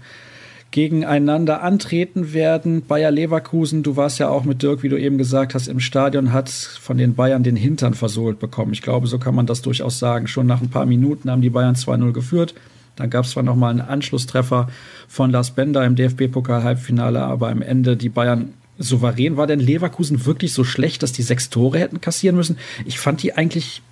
gegeneinander 0.75 1.62
antreten 1.62 2.33
werden. 2.33 2.85
Bayer 2.85 3.12
Leverkusen, 3.12 3.85
du 3.85 3.97
warst 3.97 4.18
ja 4.18 4.29
auch 4.29 4.42
mit 4.42 4.61
Dirk, 4.61 4.83
wie 4.83 4.88
du 4.88 4.99
eben 4.99 5.18
gesagt 5.18 5.55
hast, 5.55 5.68
im 5.68 5.79
Stadion, 5.79 6.33
hat 6.33 6.49
von 6.49 6.99
den 6.99 7.14
Bayern 7.14 7.44
den 7.44 7.55
Hintern 7.55 7.94
versohlt 7.94 8.40
bekommen. 8.40 8.73
Ich 8.73 8.83
glaube, 8.83 9.07
so 9.07 9.20
kann 9.20 9.37
man 9.37 9.47
das 9.47 9.62
durchaus 9.62 10.01
sagen. 10.01 10.27
Schon 10.27 10.49
nach 10.49 10.61
ein 10.61 10.70
paar 10.70 10.85
Minuten 10.85 11.31
haben 11.31 11.42
die 11.42 11.51
Bayern 11.51 11.77
2-0 11.77 12.12
geführt. 12.12 12.55
Dann 12.97 13.11
gab 13.11 13.25
es 13.25 13.33
zwar 13.33 13.43
nochmal 13.43 13.71
einen 13.71 13.81
Anschlusstreffer 13.81 14.69
von 15.09 15.31
Lars 15.31 15.51
Bender 15.51 15.85
im 15.85 15.97
DFB-Pokal-Halbfinale, 15.97 17.23
aber 17.23 17.49
am 17.49 17.63
Ende 17.63 17.97
die 17.97 18.09
Bayern 18.09 18.55
souverän. 18.79 19.37
War 19.37 19.47
denn 19.47 19.61
Leverkusen 19.61 20.27
wirklich 20.27 20.53
so 20.53 20.65
schlecht, 20.65 21.03
dass 21.03 21.13
die 21.13 21.23
sechs 21.23 21.51
Tore 21.51 21.79
hätten 21.79 22.01
kassieren 22.01 22.37
müssen? 22.37 22.59
Ich 22.85 22.99
fand 22.99 23.23
die 23.23 23.35
eigentlich, 23.35 23.83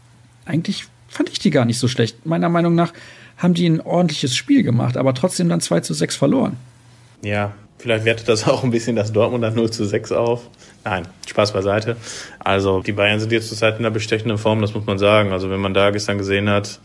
eigentlich 0.45 0.87
fand 1.09 1.31
ich 1.31 1.38
die 1.38 1.51
gar 1.51 1.65
nicht 1.65 1.79
so 1.79 1.88
schlecht. 1.88 2.27
Meiner 2.27 2.49
Meinung 2.49 2.75
nach 2.75 2.93
haben 3.37 3.55
die 3.55 3.67
ein 3.69 3.81
ordentliches 3.81 4.37
Spiel 4.37 4.62
gemacht, 4.62 4.97
aber 4.97 5.15
trotzdem 5.15 5.49
dann 5.49 5.61
2 5.61 5.81
zu 5.81 5.95
6 5.95 6.17
verloren. 6.17 6.57
Ja, 7.23 7.53
vielleicht 7.79 8.05
wertet 8.05 8.29
das 8.29 8.47
auch 8.47 8.62
ein 8.65 8.71
bisschen 8.71 8.97
das 8.97 9.12
Dortmund 9.12 9.43
dann 9.43 9.55
0 9.55 9.71
zu 9.71 9.85
6 9.85 10.12
auf. 10.12 10.49
Nein, 10.85 11.07
Spaß 11.27 11.53
beiseite. 11.53 11.97
Also 12.38 12.81
die 12.81 12.93
Bayern 12.93 13.21
sind 13.21 13.33
jetzt 13.33 13.49
zurzeit 13.49 13.75
in 13.75 13.81
einer 13.81 13.91
bestechenden 13.91 14.38
Form, 14.38 14.61
das 14.61 14.75
muss 14.75 14.87
man 14.87 14.99
sagen. 14.99 15.33
Also 15.33 15.51
wenn 15.51 15.61
man 15.61 15.75
da 15.75 15.91
gestern 15.91 16.19
gesehen 16.19 16.49
hat, 16.49 16.81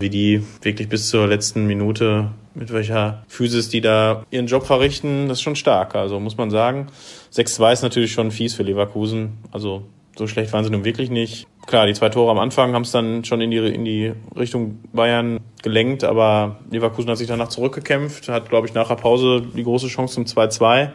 wie 0.00 0.10
die 0.10 0.42
wirklich 0.62 0.88
bis 0.88 1.08
zur 1.08 1.26
letzten 1.26 1.66
Minute 1.66 2.30
mit 2.54 2.72
welcher 2.72 3.22
Physis 3.28 3.68
die 3.68 3.80
da 3.80 4.24
ihren 4.30 4.46
Job 4.46 4.66
verrichten, 4.66 5.28
das 5.28 5.38
ist 5.38 5.42
schon 5.42 5.56
stark. 5.56 5.94
Also 5.94 6.18
muss 6.18 6.36
man 6.36 6.50
sagen. 6.50 6.88
6-2 7.32 7.72
ist 7.72 7.82
natürlich 7.82 8.12
schon 8.12 8.30
fies 8.30 8.54
für 8.54 8.62
Leverkusen. 8.62 9.38
Also 9.52 9.84
so 10.16 10.26
schlecht 10.26 10.52
waren 10.52 10.64
sie 10.64 10.70
nun 10.70 10.84
wirklich 10.84 11.10
nicht. 11.10 11.46
Klar, 11.66 11.86
die 11.86 11.94
zwei 11.94 12.08
Tore 12.08 12.30
am 12.30 12.38
Anfang 12.38 12.74
haben 12.74 12.82
es 12.82 12.90
dann 12.90 13.24
schon 13.24 13.40
in 13.40 13.50
die, 13.50 13.58
in 13.58 13.84
die 13.84 14.12
Richtung 14.36 14.80
Bayern 14.92 15.38
gelenkt, 15.62 16.04
aber 16.04 16.56
Leverkusen 16.70 17.10
hat 17.10 17.18
sich 17.18 17.28
danach 17.28 17.48
zurückgekämpft, 17.48 18.28
hat, 18.28 18.48
glaube 18.48 18.66
ich, 18.66 18.74
nach 18.74 18.88
der 18.88 18.96
Pause 18.96 19.42
die 19.54 19.62
große 19.62 19.86
Chance 19.88 20.14
zum 20.14 20.24
2-2. 20.24 20.90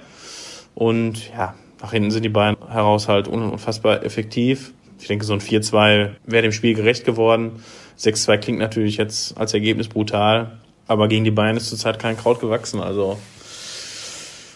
Und 0.74 1.32
ja, 1.32 1.56
nach 1.82 1.92
hinten 1.92 2.12
sind 2.12 2.24
die 2.24 2.30
Bayern 2.30 2.58
heraus 2.70 3.08
halt 3.08 3.28
unfassbar 3.28 4.04
effektiv. 4.04 4.74
Ich 5.00 5.08
denke, 5.08 5.26
so 5.26 5.34
ein 5.34 5.42
4-2 5.42 6.12
wäre 6.26 6.42
dem 6.42 6.52
Spiel 6.52 6.74
gerecht 6.74 7.06
geworden. 7.06 7.64
6-2 8.00 8.38
klingt 8.38 8.60
natürlich 8.60 8.98
jetzt 8.98 9.38
als 9.38 9.54
Ergebnis 9.54 9.88
brutal, 9.88 10.60
aber 10.88 11.08
gegen 11.08 11.24
die 11.24 11.32
Bayern 11.32 11.58
ist 11.58 11.70
zurzeit 11.70 12.00
kein 12.00 12.18
Kraut 12.18 12.40
gewachsen, 12.40 12.80
also 12.80 13.18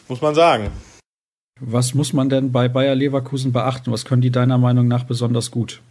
muss 0.07 0.21
man 0.21 0.35
sagen. 0.35 0.71
Was 1.61 1.93
muss 1.93 2.13
man 2.13 2.29
denn 2.29 2.51
bei 2.51 2.69
Bayer 2.69 2.95
Leverkusen 2.95 3.51
beachten? 3.51 3.91
Was 3.91 4.05
können 4.05 4.21
die 4.21 4.31
deiner 4.31 4.57
Meinung 4.57 4.87
nach 4.87 5.03
besonders 5.03 5.51
gut? 5.51 5.81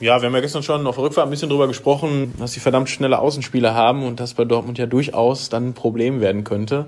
Ja, 0.00 0.20
wir 0.20 0.26
haben 0.26 0.34
ja 0.34 0.40
gestern 0.40 0.62
schon 0.62 0.86
auf 0.86 0.98
Rückfahrt 0.98 1.26
ein 1.26 1.30
bisschen 1.30 1.48
drüber 1.48 1.68
gesprochen, 1.68 2.34
dass 2.38 2.52
sie 2.52 2.60
verdammt 2.60 2.90
schnelle 2.90 3.20
Außenspieler 3.20 3.74
haben 3.74 4.04
und 4.04 4.20
das 4.20 4.34
bei 4.34 4.44
Dortmund 4.44 4.76
ja 4.76 4.86
durchaus 4.86 5.48
dann 5.48 5.68
ein 5.68 5.74
Problem 5.74 6.20
werden 6.20 6.44
könnte. 6.44 6.86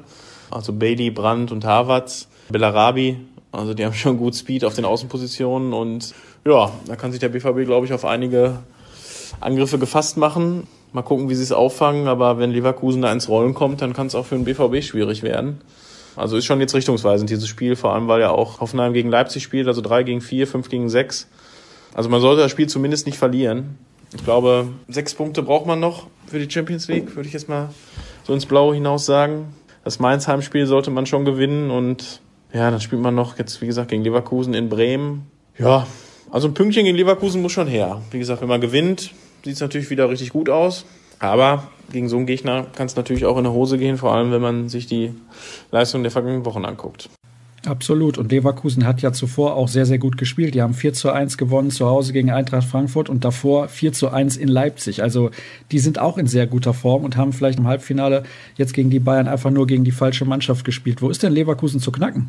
Also 0.50 0.72
Bailey, 0.72 1.10
Brandt 1.10 1.52
und 1.52 1.64
Havertz, 1.64 2.28
Bellarabi, 2.48 3.16
also 3.52 3.74
die 3.74 3.84
haben 3.84 3.94
schon 3.94 4.18
gut 4.18 4.34
Speed 4.34 4.64
auf 4.64 4.74
den 4.74 4.84
Außenpositionen 4.84 5.72
und 5.72 6.14
ja, 6.46 6.72
da 6.86 6.96
kann 6.96 7.10
sich 7.10 7.20
der 7.20 7.28
BVB, 7.28 7.64
glaube 7.64 7.86
ich, 7.86 7.92
auf 7.92 8.04
einige 8.04 8.60
Angriffe 9.40 9.78
gefasst 9.78 10.16
machen. 10.16 10.66
Mal 10.92 11.02
gucken, 11.02 11.28
wie 11.28 11.34
sie 11.34 11.42
es 11.42 11.52
auffangen. 11.52 12.08
Aber 12.08 12.38
wenn 12.38 12.52
Leverkusen 12.52 13.02
da 13.02 13.12
ins 13.12 13.28
Rollen 13.28 13.54
kommt, 13.54 13.82
dann 13.82 13.92
kann 13.92 14.06
es 14.06 14.14
auch 14.14 14.24
für 14.24 14.36
den 14.36 14.44
BVB 14.44 14.82
schwierig 14.82 15.22
werden. 15.22 15.60
Also 16.14 16.36
ist 16.36 16.46
schon 16.46 16.60
jetzt 16.60 16.74
richtungsweisend 16.74 17.28
dieses 17.28 17.48
Spiel, 17.48 17.76
vor 17.76 17.92
allem 17.92 18.08
weil 18.08 18.20
ja 18.20 18.30
auch 18.30 18.60
Hoffenheim 18.60 18.94
gegen 18.94 19.10
Leipzig 19.10 19.42
spielt, 19.42 19.66
also 19.68 19.82
drei 19.82 20.02
gegen 20.02 20.22
vier, 20.22 20.46
fünf 20.46 20.70
gegen 20.70 20.88
sechs. 20.88 21.28
Also 21.92 22.08
man 22.08 22.22
sollte 22.22 22.40
das 22.40 22.50
Spiel 22.50 22.68
zumindest 22.68 23.04
nicht 23.04 23.18
verlieren. 23.18 23.76
Ich 24.14 24.24
glaube, 24.24 24.68
sechs 24.88 25.14
Punkte 25.14 25.42
braucht 25.42 25.66
man 25.66 25.78
noch 25.78 26.06
für 26.26 26.38
die 26.38 26.50
Champions 26.50 26.88
League, 26.88 27.16
würde 27.16 27.26
ich 27.26 27.34
jetzt 27.34 27.50
mal 27.50 27.68
so 28.24 28.32
ins 28.32 28.46
Blaue 28.46 28.74
hinaus 28.74 29.04
sagen. 29.04 29.54
Das 29.84 29.98
Mainz-Heimspiel 29.98 30.66
sollte 30.66 30.90
man 30.90 31.04
schon 31.04 31.26
gewinnen 31.26 31.70
und 31.70 32.20
ja, 32.52 32.70
dann 32.70 32.80
spielt 32.80 33.02
man 33.02 33.14
noch 33.14 33.38
jetzt, 33.38 33.60
wie 33.60 33.66
gesagt, 33.66 33.90
gegen 33.90 34.02
Leverkusen 34.02 34.54
in 34.54 34.70
Bremen. 34.70 35.30
Ja, 35.58 35.86
also 36.30 36.48
ein 36.48 36.54
Pünktchen 36.54 36.84
gegen 36.84 36.96
Leverkusen 36.96 37.42
muss 37.42 37.52
schon 37.52 37.66
her. 37.66 38.02
Wie 38.10 38.18
gesagt, 38.18 38.40
wenn 38.42 38.48
man 38.48 38.60
gewinnt, 38.60 39.12
sieht 39.44 39.54
es 39.54 39.60
natürlich 39.60 39.90
wieder 39.90 40.08
richtig 40.10 40.30
gut 40.30 40.48
aus. 40.48 40.84
Aber 41.18 41.68
gegen 41.92 42.08
so 42.08 42.16
einen 42.16 42.26
Gegner 42.26 42.66
kann 42.74 42.86
es 42.86 42.96
natürlich 42.96 43.24
auch 43.24 43.38
in 43.38 43.44
der 43.44 43.52
Hose 43.52 43.78
gehen, 43.78 43.96
vor 43.96 44.12
allem 44.14 44.32
wenn 44.32 44.42
man 44.42 44.68
sich 44.68 44.86
die 44.86 45.14
Leistung 45.70 46.02
der 46.02 46.12
vergangenen 46.12 46.44
Wochen 46.44 46.64
anguckt. 46.64 47.08
Absolut. 47.64 48.16
Und 48.16 48.30
Leverkusen 48.30 48.86
hat 48.86 49.02
ja 49.02 49.12
zuvor 49.12 49.56
auch 49.56 49.66
sehr, 49.66 49.86
sehr 49.86 49.98
gut 49.98 50.18
gespielt. 50.18 50.54
Die 50.54 50.62
haben 50.62 50.74
4 50.74 50.92
zu 50.92 51.10
1 51.10 51.36
gewonnen 51.36 51.70
zu 51.70 51.86
Hause 51.86 52.12
gegen 52.12 52.30
Eintracht 52.30 52.68
Frankfurt 52.68 53.08
und 53.08 53.24
davor 53.24 53.68
4 53.68 53.92
zu 53.92 54.08
1 54.10 54.36
in 54.36 54.48
Leipzig. 54.48 55.02
Also 55.02 55.30
die 55.72 55.80
sind 55.80 55.98
auch 55.98 56.16
in 56.16 56.28
sehr 56.28 56.46
guter 56.46 56.74
Form 56.74 57.04
und 57.04 57.16
haben 57.16 57.32
vielleicht 57.32 57.58
im 57.58 57.66
Halbfinale 57.66 58.22
jetzt 58.56 58.72
gegen 58.72 58.90
die 58.90 59.00
Bayern 59.00 59.26
einfach 59.26 59.50
nur 59.50 59.66
gegen 59.66 59.82
die 59.82 59.90
falsche 59.90 60.24
Mannschaft 60.24 60.64
gespielt. 60.64 61.02
Wo 61.02 61.08
ist 61.08 61.22
denn 61.22 61.32
Leverkusen 61.32 61.80
zu 61.80 61.90
knacken? 61.90 62.28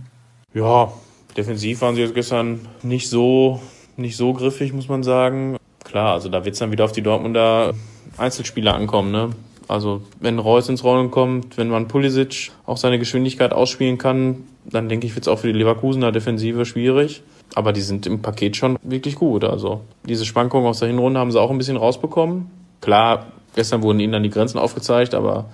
Ja, 0.53 0.91
defensiv 1.35 1.81
waren 1.81 1.95
sie 1.95 2.01
jetzt 2.01 2.15
gestern 2.15 2.61
nicht 2.81 3.09
so 3.09 3.61
nicht 3.97 4.17
so 4.17 4.33
griffig, 4.33 4.73
muss 4.73 4.89
man 4.89 5.03
sagen. 5.03 5.57
Klar, 5.83 6.13
also 6.13 6.29
da 6.29 6.45
wird 6.45 6.53
es 6.53 6.59
dann 6.59 6.71
wieder 6.71 6.85
auf 6.85 6.91
die 6.91 7.01
Dortmunder 7.01 7.73
Einzelspieler 8.17 8.75
ankommen. 8.75 9.11
Ne? 9.11 9.29
Also 9.67 10.01
wenn 10.19 10.39
Reus 10.39 10.69
ins 10.69 10.83
Rollen 10.83 11.11
kommt, 11.11 11.57
wenn 11.57 11.69
man 11.69 11.87
Pulisic 11.87 12.51
auch 12.65 12.77
seine 12.77 12.99
Geschwindigkeit 12.99 13.53
ausspielen 13.53 13.97
kann, 13.97 14.43
dann 14.65 14.89
denke 14.89 15.07
ich, 15.07 15.15
wird 15.15 15.25
es 15.25 15.27
auch 15.27 15.39
für 15.39 15.47
die 15.47 15.57
Leverkusener 15.57 16.11
Defensive 16.11 16.65
schwierig. 16.65 17.23
Aber 17.55 17.73
die 17.73 17.81
sind 17.81 18.05
im 18.05 18.21
Paket 18.21 18.57
schon 18.57 18.77
wirklich 18.83 19.15
gut. 19.15 19.43
Also 19.43 19.81
diese 20.03 20.25
Schwankungen 20.25 20.67
aus 20.67 20.79
der 20.79 20.89
Hinrunde 20.89 21.19
haben 21.19 21.31
sie 21.31 21.39
auch 21.39 21.51
ein 21.51 21.57
bisschen 21.57 21.77
rausbekommen. 21.77 22.49
Klar, 22.81 23.27
gestern 23.55 23.81
wurden 23.81 23.99
ihnen 23.99 24.13
dann 24.13 24.23
die 24.23 24.29
Grenzen 24.29 24.59
aufgezeigt, 24.59 25.15
aber 25.15 25.45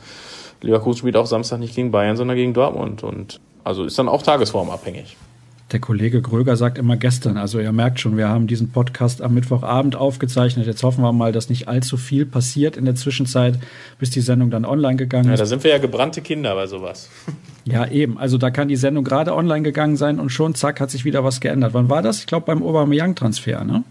Leverkusen 0.61 0.99
spielt 0.99 1.17
auch 1.17 1.27
Samstag 1.27 1.59
nicht 1.59 1.75
gegen 1.75 1.91
Bayern, 1.91 2.17
sondern 2.17 2.37
gegen 2.37 2.53
Dortmund. 2.53 3.03
Und 3.03 3.39
also 3.63 3.83
ist 3.83 3.97
dann 3.97 4.09
auch 4.09 4.23
tagesformabhängig. 4.23 5.15
Der 5.73 5.79
Kollege 5.79 6.21
Gröger 6.21 6.55
sagt 6.55 6.77
immer 6.77 6.97
gestern. 6.97 7.35
Also 7.35 7.59
ihr 7.59 7.71
merkt 7.71 7.99
schon, 7.99 8.15
wir 8.15 8.29
haben 8.29 8.45
diesen 8.45 8.69
Podcast 8.69 9.23
am 9.23 9.33
Mittwochabend 9.33 9.95
aufgezeichnet. 9.95 10.67
Jetzt 10.67 10.83
hoffen 10.83 11.03
wir 11.03 11.11
mal, 11.13 11.31
dass 11.31 11.49
nicht 11.49 11.67
allzu 11.67 11.97
viel 11.97 12.27
passiert 12.27 12.77
in 12.77 12.85
der 12.85 12.93
Zwischenzeit, 12.93 13.57
bis 13.97 14.11
die 14.11 14.21
Sendung 14.21 14.51
dann 14.51 14.65
online 14.65 14.97
gegangen 14.97 15.25
ist. 15.25 15.31
Ja, 15.31 15.37
da 15.37 15.45
sind 15.47 15.63
wir 15.63 15.71
ja 15.71 15.79
gebrannte 15.79 16.21
Kinder 16.21 16.53
bei 16.53 16.67
sowas. 16.67 17.09
Ja, 17.65 17.87
eben. 17.87 18.19
Also 18.19 18.37
da 18.37 18.51
kann 18.51 18.67
die 18.67 18.75
Sendung 18.75 19.03
gerade 19.03 19.33
online 19.33 19.63
gegangen 19.63 19.97
sein 19.97 20.19
und 20.19 20.29
schon 20.29 20.53
zack 20.53 20.79
hat 20.79 20.91
sich 20.91 21.05
wieder 21.05 21.23
was 21.23 21.41
geändert. 21.41 21.73
Wann 21.73 21.89
war 21.89 22.03
das? 22.03 22.19
Ich 22.19 22.27
glaube 22.27 22.45
beim 22.45 22.61
Aubameyang-Transfer, 22.61 23.63
ne? 23.63 23.83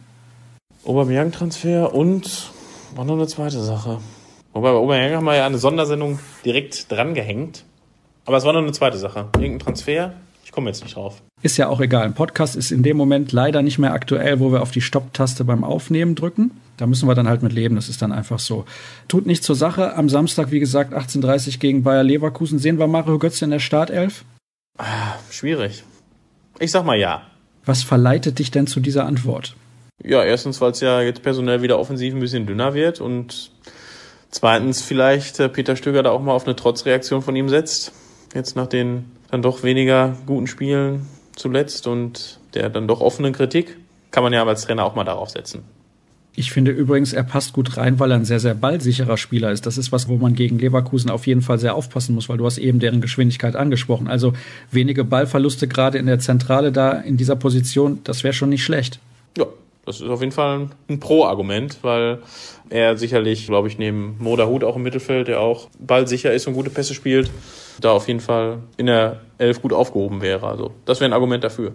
Aubameyang-Transfer 0.84 1.92
und 1.92 2.52
war 2.94 3.04
noch 3.04 3.14
eine 3.14 3.26
zweite 3.26 3.60
Sache. 3.60 3.98
Wobei 4.52 4.70
bei 4.70 4.76
Aubameyang 4.76 5.16
haben 5.16 5.24
wir 5.24 5.34
ja 5.34 5.46
eine 5.46 5.58
Sondersendung 5.58 6.20
direkt 6.44 6.92
dran 6.92 7.14
gehängt. 7.14 7.64
Aber 8.24 8.36
es 8.36 8.44
war 8.44 8.52
noch 8.52 8.62
eine 8.62 8.70
zweite 8.70 8.98
Sache. 8.98 9.30
Irgendein 9.36 9.58
Transfer. 9.58 10.12
Ich 10.44 10.52
komme 10.52 10.68
jetzt 10.68 10.82
nicht 10.82 10.96
drauf. 10.96 11.22
Ist 11.42 11.56
ja 11.56 11.68
auch 11.68 11.80
egal. 11.80 12.04
Ein 12.04 12.14
Podcast 12.14 12.56
ist 12.56 12.72
in 12.72 12.82
dem 12.82 12.96
Moment 12.96 13.32
leider 13.32 13.62
nicht 13.62 13.78
mehr 13.78 13.92
aktuell, 13.92 14.40
wo 14.40 14.52
wir 14.52 14.62
auf 14.62 14.70
die 14.70 14.80
Stopp-Taste 14.80 15.44
beim 15.44 15.64
Aufnehmen 15.64 16.14
drücken. 16.14 16.50
Da 16.76 16.86
müssen 16.86 17.08
wir 17.08 17.14
dann 17.14 17.28
halt 17.28 17.42
mit 17.42 17.52
leben. 17.52 17.76
Das 17.76 17.88
ist 17.88 18.02
dann 18.02 18.12
einfach 18.12 18.38
so. 18.38 18.64
Tut 19.08 19.26
nichts 19.26 19.46
zur 19.46 19.56
Sache. 19.56 19.94
Am 19.94 20.08
Samstag, 20.08 20.50
wie 20.50 20.60
gesagt, 20.60 20.92
18.30 20.92 21.58
gegen 21.58 21.82
Bayer 21.82 22.02
Leverkusen. 22.02 22.58
Sehen 22.58 22.78
wir 22.78 22.86
Mario 22.86 23.18
Götze 23.18 23.44
in 23.44 23.50
der 23.50 23.60
Startelf? 23.60 24.24
Ah, 24.78 25.14
schwierig. 25.30 25.84
Ich 26.58 26.70
sag 26.70 26.84
mal 26.84 26.98
ja. 26.98 27.22
Was 27.64 27.82
verleitet 27.82 28.38
dich 28.38 28.50
denn 28.50 28.66
zu 28.66 28.80
dieser 28.80 29.06
Antwort? 29.06 29.54
Ja, 30.04 30.24
erstens, 30.24 30.60
weil 30.60 30.72
es 30.72 30.80
ja 30.80 31.00
jetzt 31.00 31.22
personell 31.22 31.62
wieder 31.62 31.78
offensiv 31.78 32.14
ein 32.14 32.20
bisschen 32.20 32.46
dünner 32.46 32.74
wird 32.74 33.00
und 33.00 33.52
zweitens 34.30 34.82
vielleicht 34.82 35.38
äh, 35.38 35.48
Peter 35.48 35.76
Stöger 35.76 36.02
da 36.02 36.10
auch 36.10 36.22
mal 36.22 36.32
auf 36.32 36.44
eine 36.44 36.56
Trotzreaktion 36.56 37.22
von 37.22 37.36
ihm 37.36 37.48
setzt. 37.48 37.92
Jetzt 38.34 38.56
nach 38.56 38.66
den 38.66 39.04
dann 39.32 39.42
doch 39.42 39.62
weniger 39.62 40.14
guten 40.26 40.46
Spielen 40.46 41.06
zuletzt 41.34 41.86
und 41.86 42.38
der 42.54 42.68
dann 42.68 42.86
doch 42.86 43.00
offenen 43.00 43.32
Kritik 43.32 43.78
kann 44.10 44.22
man 44.22 44.32
ja 44.32 44.44
als 44.44 44.66
Trainer 44.66 44.84
auch 44.84 44.94
mal 44.94 45.04
darauf 45.04 45.30
setzen. 45.30 45.64
Ich 46.34 46.52
finde 46.52 46.70
übrigens, 46.70 47.14
er 47.14 47.24
passt 47.24 47.54
gut 47.54 47.78
rein, 47.78 47.98
weil 47.98 48.10
er 48.10 48.18
ein 48.18 48.26
sehr, 48.26 48.40
sehr 48.40 48.54
ballsicherer 48.54 49.16
Spieler 49.16 49.50
ist. 49.50 49.64
Das 49.64 49.78
ist 49.78 49.90
was, 49.90 50.08
wo 50.08 50.16
man 50.16 50.34
gegen 50.34 50.58
Leverkusen 50.58 51.10
auf 51.10 51.26
jeden 51.26 51.40
Fall 51.40 51.58
sehr 51.58 51.74
aufpassen 51.74 52.14
muss, 52.14 52.28
weil 52.28 52.36
du 52.36 52.44
hast 52.44 52.58
eben 52.58 52.78
deren 52.78 53.00
Geschwindigkeit 53.00 53.56
angesprochen. 53.56 54.06
Also 54.06 54.34
wenige 54.70 55.04
Ballverluste 55.04 55.66
gerade 55.66 55.96
in 55.96 56.06
der 56.06 56.18
Zentrale 56.18 56.70
da 56.70 56.92
in 56.92 57.16
dieser 57.16 57.36
Position, 57.36 58.00
das 58.04 58.24
wäre 58.24 58.34
schon 58.34 58.50
nicht 58.50 58.64
schlecht. 58.64 58.98
Ja, 59.36 59.46
das 59.84 60.00
ist 60.00 60.08
auf 60.08 60.20
jeden 60.20 60.32
Fall 60.32 60.68
ein 60.88 61.00
Pro-Argument, 61.00 61.78
weil 61.82 62.18
er 62.70 62.96
sicherlich, 62.96 63.46
glaube 63.46 63.68
ich, 63.68 63.78
neben 63.78 64.16
Moda 64.18 64.46
Hut 64.46 64.64
auch 64.64 64.76
im 64.76 64.82
Mittelfeld, 64.82 65.28
der 65.28 65.40
auch 65.40 65.68
ballsicher 65.78 66.32
ist 66.32 66.46
und 66.46 66.54
gute 66.54 66.70
Pässe 66.70 66.94
spielt, 66.94 67.30
da 67.80 67.90
auf 67.92 68.06
jeden 68.06 68.20
Fall 68.20 68.58
in 68.76 68.86
der 68.86 69.20
Elf 69.38 69.60
gut 69.60 69.72
aufgehoben 69.72 70.22
wäre. 70.22 70.46
Also 70.46 70.70
das 70.84 71.00
wäre 71.00 71.10
ein 71.10 71.14
Argument 71.14 71.42
dafür. 71.42 71.72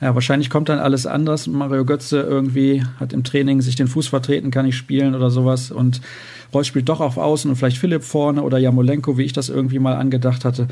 Ja, 0.00 0.14
wahrscheinlich 0.14 0.50
kommt 0.50 0.68
dann 0.68 0.78
alles 0.78 1.06
anders. 1.06 1.46
Mario 1.46 1.86
Götze 1.86 2.20
irgendwie 2.20 2.84
hat 3.00 3.14
im 3.14 3.24
Training 3.24 3.62
sich 3.62 3.76
den 3.76 3.88
Fuß 3.88 4.08
vertreten, 4.08 4.50
kann 4.50 4.66
nicht 4.66 4.76
spielen 4.76 5.14
oder 5.14 5.30
sowas. 5.30 5.70
Und 5.70 6.02
Reus 6.52 6.66
spielt 6.66 6.90
doch 6.90 7.00
auf 7.00 7.16
Außen 7.16 7.50
und 7.50 7.56
vielleicht 7.56 7.78
Philipp 7.78 8.04
vorne 8.04 8.42
oder 8.42 8.58
Jamolenko, 8.58 9.16
wie 9.16 9.24
ich 9.24 9.32
das 9.32 9.48
irgendwie 9.48 9.78
mal 9.78 9.94
angedacht 9.94 10.44
hatte. 10.44 10.68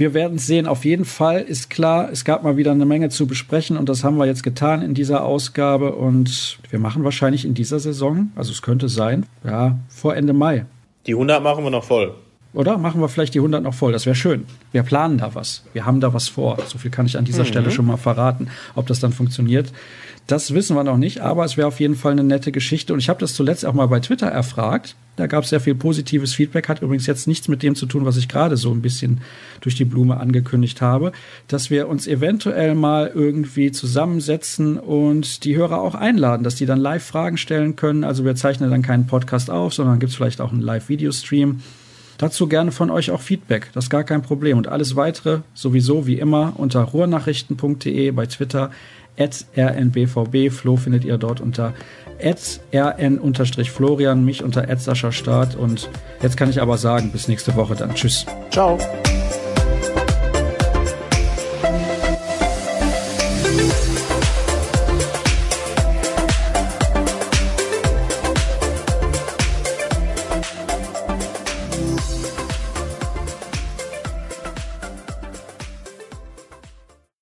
Wir 0.00 0.14
werden 0.14 0.36
es 0.36 0.46
sehen. 0.46 0.66
Auf 0.66 0.86
jeden 0.86 1.04
Fall 1.04 1.42
ist 1.42 1.68
klar, 1.68 2.08
es 2.10 2.24
gab 2.24 2.42
mal 2.42 2.56
wieder 2.56 2.70
eine 2.70 2.86
Menge 2.86 3.10
zu 3.10 3.26
besprechen 3.26 3.76
und 3.76 3.90
das 3.90 4.02
haben 4.02 4.16
wir 4.16 4.24
jetzt 4.24 4.42
getan 4.42 4.80
in 4.80 4.94
dieser 4.94 5.26
Ausgabe. 5.26 5.92
Und 5.92 6.58
wir 6.70 6.78
machen 6.78 7.04
wahrscheinlich 7.04 7.44
in 7.44 7.52
dieser 7.52 7.78
Saison, 7.80 8.32
also 8.34 8.50
es 8.50 8.62
könnte 8.62 8.88
sein, 8.88 9.26
ja, 9.44 9.78
vor 9.90 10.16
Ende 10.16 10.32
Mai. 10.32 10.64
Die 11.06 11.12
100 11.12 11.42
machen 11.42 11.64
wir 11.64 11.70
noch 11.70 11.84
voll. 11.84 12.14
Oder 12.54 12.78
machen 12.78 13.02
wir 13.02 13.10
vielleicht 13.10 13.34
die 13.34 13.40
100 13.40 13.62
noch 13.62 13.74
voll? 13.74 13.92
Das 13.92 14.06
wäre 14.06 14.16
schön. 14.16 14.46
Wir 14.72 14.84
planen 14.84 15.18
da 15.18 15.34
was. 15.34 15.64
Wir 15.74 15.84
haben 15.84 16.00
da 16.00 16.14
was 16.14 16.30
vor. 16.30 16.56
So 16.66 16.78
viel 16.78 16.90
kann 16.90 17.04
ich 17.04 17.18
an 17.18 17.26
dieser 17.26 17.42
mhm. 17.42 17.48
Stelle 17.48 17.70
schon 17.70 17.84
mal 17.84 17.98
verraten. 17.98 18.48
Ob 18.74 18.86
das 18.86 19.00
dann 19.00 19.12
funktioniert, 19.12 19.70
das 20.30 20.54
wissen 20.54 20.76
wir 20.76 20.84
noch 20.84 20.96
nicht. 20.96 21.20
Aber 21.20 21.44
es 21.44 21.56
wäre 21.56 21.68
auf 21.68 21.80
jeden 21.80 21.96
Fall 21.96 22.12
eine 22.12 22.24
nette 22.24 22.52
Geschichte. 22.52 22.92
Und 22.92 22.98
ich 22.98 23.08
habe 23.08 23.20
das 23.20 23.34
zuletzt 23.34 23.66
auch 23.66 23.74
mal 23.74 23.86
bei 23.86 24.00
Twitter 24.00 24.26
erfragt. 24.26 24.94
Da 25.16 25.26
gab 25.26 25.44
es 25.44 25.50
sehr 25.50 25.60
viel 25.60 25.74
positives 25.74 26.34
Feedback. 26.34 26.68
Hat 26.68 26.82
übrigens 26.82 27.06
jetzt 27.06 27.26
nichts 27.26 27.48
mit 27.48 27.62
dem 27.62 27.74
zu 27.74 27.86
tun, 27.86 28.04
was 28.04 28.16
ich 28.16 28.28
gerade 28.28 28.56
so 28.56 28.70
ein 28.70 28.82
bisschen 28.82 29.20
durch 29.60 29.74
die 29.74 29.84
Blume 29.84 30.18
angekündigt 30.18 30.80
habe. 30.80 31.12
Dass 31.48 31.70
wir 31.70 31.88
uns 31.88 32.06
eventuell 32.06 32.74
mal 32.74 33.10
irgendwie 33.14 33.72
zusammensetzen 33.72 34.78
und 34.78 35.44
die 35.44 35.56
Hörer 35.56 35.80
auch 35.80 35.94
einladen, 35.94 36.44
dass 36.44 36.54
die 36.54 36.66
dann 36.66 36.80
live 36.80 37.04
Fragen 37.04 37.36
stellen 37.36 37.76
können. 37.76 38.04
Also 38.04 38.24
wir 38.24 38.34
zeichnen 38.36 38.70
dann 38.70 38.82
keinen 38.82 39.06
Podcast 39.06 39.50
auf, 39.50 39.74
sondern 39.74 39.98
gibt 39.98 40.10
es 40.10 40.16
vielleicht 40.16 40.40
auch 40.40 40.52
einen 40.52 40.62
Live-Videostream. 40.62 41.60
Dazu 42.20 42.48
gerne 42.48 42.70
von 42.70 42.90
euch 42.90 43.10
auch 43.12 43.22
Feedback, 43.22 43.70
das 43.72 43.86
ist 43.86 43.90
gar 43.90 44.04
kein 44.04 44.20
Problem. 44.20 44.58
Und 44.58 44.68
alles 44.68 44.94
weitere 44.94 45.38
sowieso 45.54 46.06
wie 46.06 46.18
immer 46.18 46.52
unter 46.58 46.82
ruhrnachrichten.de 46.82 48.10
bei 48.10 48.26
Twitter 48.26 48.70
rnbvb. 49.20 50.50
Flo 50.50 50.76
findet 50.76 51.04
ihr 51.04 51.18
dort 51.18 51.40
unter 51.40 51.74
rn-florian, 52.72 54.24
mich 54.24 54.42
unter 54.42 54.66
Start. 55.12 55.56
Und 55.56 55.88
jetzt 56.22 56.36
kann 56.36 56.50
ich 56.50 56.60
aber 56.60 56.78
sagen, 56.78 57.10
bis 57.12 57.28
nächste 57.28 57.56
Woche 57.56 57.74
dann. 57.74 57.94
Tschüss. 57.94 58.26
Ciao. 58.50 58.78